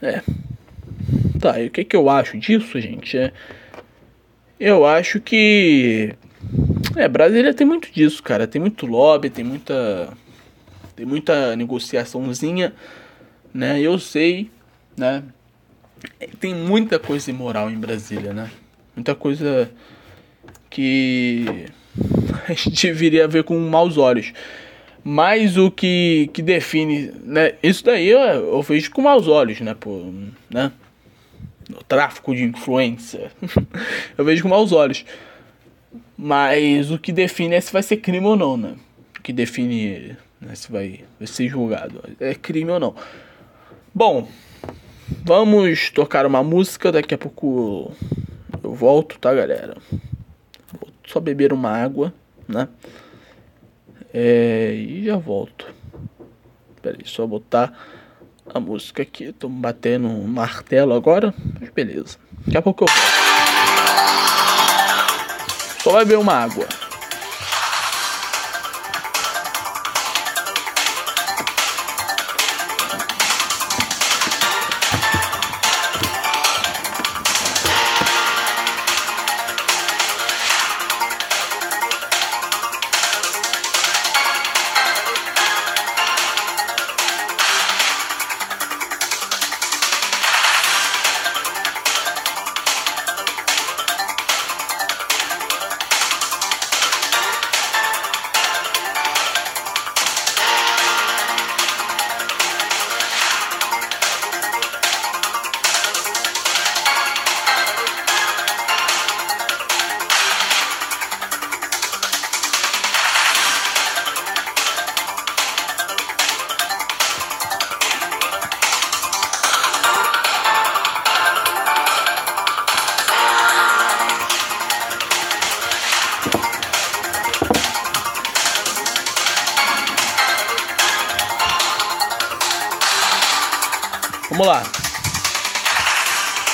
[0.02, 0.22] É.
[1.40, 3.18] Tá, e o que, que eu acho disso, gente?
[3.18, 3.32] É,
[4.60, 6.14] eu acho que
[6.96, 8.48] é, Brasília tem muito disso, cara.
[8.48, 10.10] Tem muito lobby, tem muita.
[10.96, 12.74] Tem muita negociaçãozinha,
[13.54, 13.80] né?
[13.80, 14.52] Eu sei,
[14.98, 15.24] né?
[16.40, 18.52] Tem muita coisa imoral em Brasília, né?
[18.96, 19.72] Muita coisa
[20.70, 21.68] que
[22.48, 24.34] a gente deveria ver com maus olhos.
[25.04, 27.54] Mas o que, que define, né?
[27.64, 29.74] Isso daí eu, eu vejo com maus olhos, né?
[29.74, 30.12] Pô,
[30.50, 30.72] né?
[31.70, 33.32] O tráfico de influência.
[34.18, 35.06] eu vejo com maus olhos.
[36.22, 38.76] Mas o que define é se vai ser crime ou não, né?
[39.24, 42.04] que define né, se vai, vai ser julgado.
[42.20, 42.96] É crime ou não.
[43.94, 44.28] Bom,
[45.24, 46.92] vamos tocar uma música.
[46.92, 47.92] Daqui a pouco
[48.64, 49.78] eu volto, tá, galera?
[50.74, 52.14] Vou só beber uma água,
[52.48, 52.68] né?
[54.14, 55.72] É, e já volto.
[56.82, 57.72] Pera aí, só botar
[58.52, 59.32] a música aqui.
[59.32, 62.18] Tô batendo um martelo agora, mas beleza.
[62.46, 63.49] Daqui a pouco eu volto.
[65.82, 66.68] Só vai beber uma água.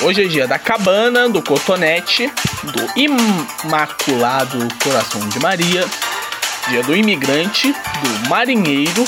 [0.02, 2.30] Hoje é dia da cabana, do cotonete,
[2.62, 3.00] do
[3.64, 5.86] Imaculado Coração de Maria,
[6.68, 9.04] dia do imigrante, do marinheiro,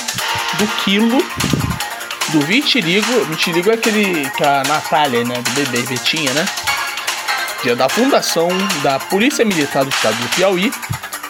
[0.59, 1.19] do quilo,
[2.29, 3.25] do vitiligo.
[3.27, 6.47] Vitiligo é aquele que a Natália, né, do bebê Betinha, né?
[7.63, 8.49] Dia da fundação
[8.83, 10.73] da Polícia Militar do Estado do Piauí,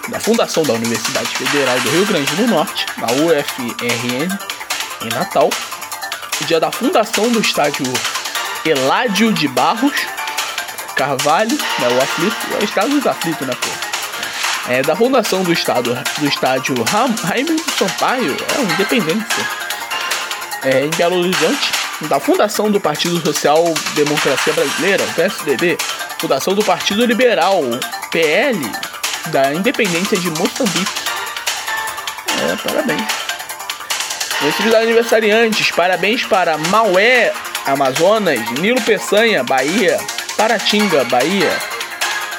[0.09, 4.39] da fundação da Universidade Federal do Rio Grande do Norte, da UFRN,
[5.03, 5.51] em Natal
[6.47, 7.85] dia da fundação do estádio
[8.65, 9.95] Eládio de Barros
[10.99, 13.69] Carvalho, né, o aflito, é o estado dos aflitos, né, pô?
[14.73, 19.25] É, da fundação do, estado, do estádio Raimundo Sampaio, é um independente,
[20.65, 23.63] é, em Belo Horizonte, da fundação do Partido Social
[23.95, 25.79] Democracia Brasileira, o PSDB,
[26.19, 27.63] fundação do Partido Liberal,
[28.11, 28.59] PL,
[29.27, 30.93] da Independência de Moçambique.
[32.43, 33.03] É, parabéns.
[34.43, 37.33] Nossos aniversariantes, parabéns para Maué,
[37.69, 39.99] Amazonas, Nilo Peçanha, Bahia,
[40.37, 41.57] Paratinga, Bahia,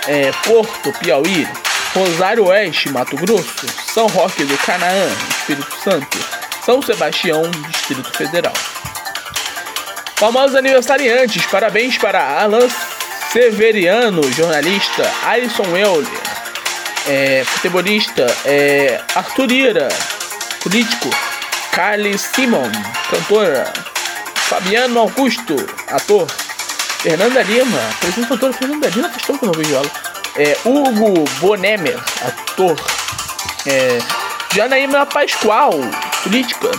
[0.07, 1.47] é, Porto, Piauí,
[1.93, 6.17] Rosário Oeste, Mato Grosso, São Roque do Canaã, Espírito Santo,
[6.65, 8.53] São Sebastião, Distrito Federal.
[10.15, 12.67] Famosos aniversariantes, parabéns para Alan
[13.31, 16.07] Severiano, jornalista, Alisson Euler,
[17.07, 19.89] é, futebolista, é, Arthur Ira,
[20.61, 21.09] político,
[21.71, 22.71] Carly Simon,
[23.09, 23.88] cantora.
[24.49, 25.55] Fabiano Augusto,
[25.91, 26.25] ator.
[27.03, 29.91] Fernanda Lima, apresentadora Fernanda Lima, faz tempo que eu não vejo ela.
[30.35, 31.95] É, Hugo Bonemer,
[32.25, 32.75] ator.
[33.67, 33.99] É,
[34.55, 35.73] Janaína Pascoal,
[36.23, 36.71] política.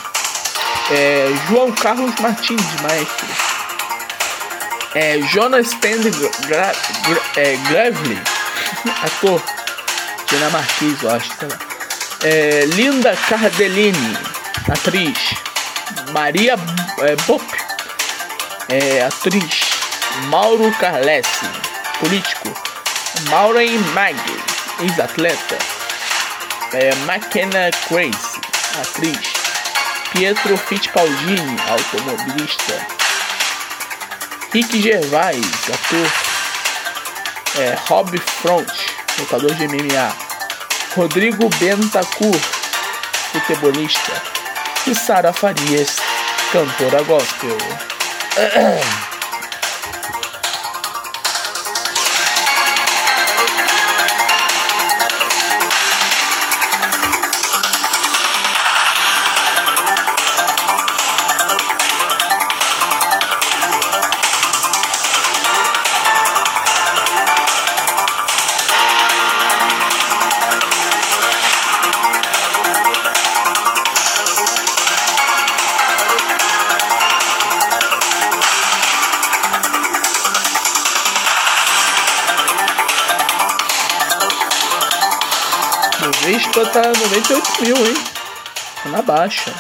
[0.91, 3.29] É, João Carlos Martins, maestro.
[4.97, 6.11] É, Jonas Stand
[6.49, 6.73] Gra
[7.07, 8.21] Gra é, Gravely,
[9.05, 9.41] ator.
[10.27, 11.59] Dinamarquês, eu acho, sei lá.
[12.25, 14.19] É, Linda Cardellini,
[14.69, 15.50] atriz
[16.13, 16.55] Maria
[17.01, 17.17] é,
[18.75, 19.71] é, atriz
[20.27, 21.47] Mauro Carlesi,
[21.99, 22.55] político
[23.29, 24.17] Maureen Mag,
[24.81, 25.59] ex-atleta
[26.73, 28.41] é, McKenna Grace,
[28.81, 29.33] atriz
[30.13, 32.87] Pietro Fittipaldini, automobilista
[34.53, 36.11] Rick Gervais, ator
[37.61, 38.73] é, Rob Front,
[39.19, 40.13] lutador de MMA
[40.97, 42.41] Rodrigo Bentancur,
[43.33, 44.40] futebolista
[44.87, 45.97] e Sara Farias,
[46.53, 47.57] cantora gospel.
[86.09, 87.97] Vespa tá 98 mil, hein?
[88.83, 89.53] Tá na baixa.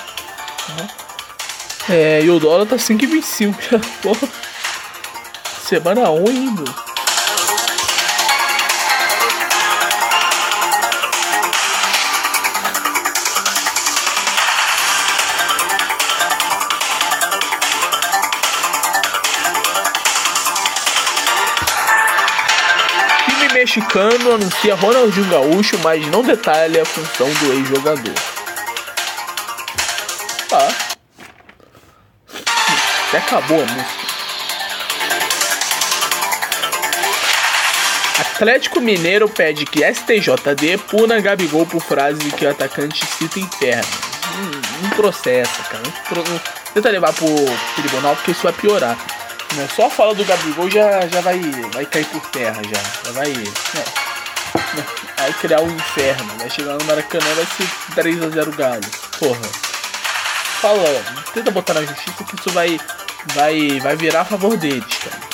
[1.89, 3.55] É, e o dólar tá 5,25.
[4.01, 4.29] Porra.
[5.63, 6.90] Semana 1 indo.
[23.71, 28.15] Mexicano anuncia Ronaldinho Gaúcho, mas não detalha a função do ex-jogador.
[30.49, 30.69] Tá.
[33.09, 34.11] Até acabou a música.
[38.19, 43.89] Atlético Mineiro pede que STJD puna Gabigol por frase que o atacante cita inferno.
[44.35, 45.83] Um, um processo, cara.
[45.87, 47.29] Um, tenta levar pro
[47.77, 48.99] tribunal porque isso vai piorar.
[49.57, 49.69] Né?
[49.75, 51.41] Só fala do Gabigol já, já vai,
[51.73, 53.07] vai cair por terra já.
[53.07, 53.33] Já vai.
[53.33, 53.53] Né?
[55.17, 56.33] Vai criar um inferno.
[56.39, 58.81] Vai chegar no Maracanã vai ser 3x0 Galo.
[59.19, 59.71] Porra.
[60.61, 62.79] Fala, tenta botar na justiça que isso vai,
[63.35, 65.30] vai, vai virar a favor deles, cara.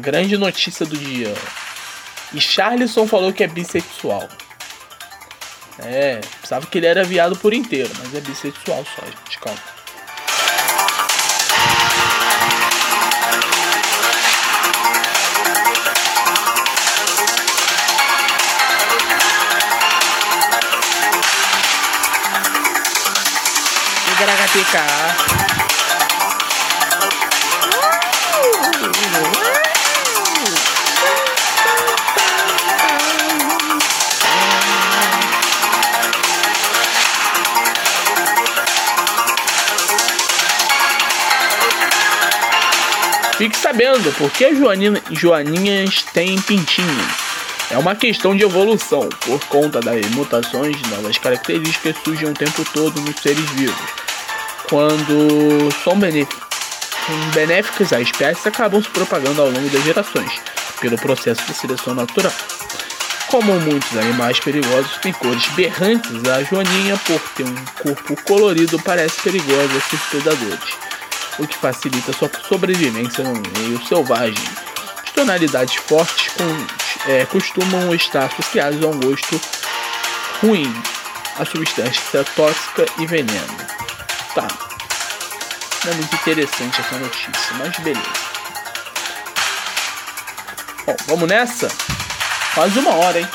[0.00, 1.34] Grande notícia do dia.
[2.32, 4.28] E Charlison falou que é bissexual.
[5.78, 9.80] É, pensava que ele era viado por inteiro, mas é bissexual só, gente, calma.
[24.50, 25.40] HTK.
[43.40, 47.06] Fique sabendo, porque Joaninha, joaninhas têm pintinhos.
[47.70, 53.00] É uma questão de evolução, por conta das mutações, novas características surgem o tempo todo
[53.00, 53.74] nos seres vivos.
[54.68, 55.98] Quando são
[57.34, 60.32] benéficas à espécie, acabam se propagando ao longo das gerações,
[60.78, 62.34] pelo processo de seleção natural.
[63.28, 69.18] Como muitos animais perigosos têm cores berrantes, a joaninha, por ter um corpo colorido, parece
[69.22, 70.89] perigosa a seus predadores
[71.40, 74.44] o que facilita sua sobrevivência no meio selvagem.
[75.02, 79.40] As tonalidades fortes com, é, costumam estar associadas a um gosto
[80.42, 80.72] ruim,
[81.38, 83.56] a substância tóxica e veneno.
[84.34, 84.46] Tá.
[85.84, 88.30] Não é muito interessante essa notícia, mas beleza.
[90.86, 91.68] Bom, vamos nessa?
[92.54, 93.28] Quase uma hora, hein?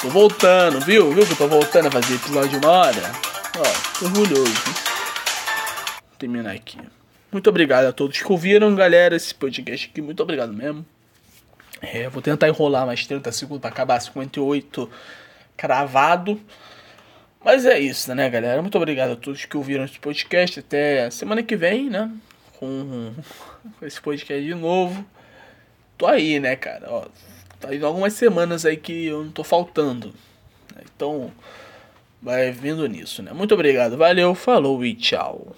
[0.00, 1.12] Tô voltando, viu?
[1.12, 3.12] Viu que eu tô voltando a fazer episódio de uma hora?
[3.58, 4.52] Ó, tô orgulhoso.
[4.64, 6.78] Vou terminar aqui.
[7.30, 10.00] Muito obrigado a todos que ouviram, galera, esse podcast aqui.
[10.00, 10.86] Muito obrigado mesmo.
[11.80, 14.90] É, vou tentar enrolar mais 30 segundos para acabar 58
[15.56, 16.40] cravado.
[17.44, 18.62] Mas é isso, né, galera?
[18.62, 20.60] Muito obrigado a todos que ouviram esse podcast.
[20.60, 22.10] Até semana que vem, né?
[22.58, 23.12] Com,
[23.82, 25.04] esse podcast de novo.
[25.98, 26.86] Tô aí, né, cara?
[26.90, 27.06] Ó,
[27.60, 30.14] tá indo algumas semanas aí que eu não tô faltando.
[30.94, 31.30] Então,
[32.22, 33.32] vai vindo nisso, né?
[33.32, 35.54] Muito obrigado, valeu, falou e tchau.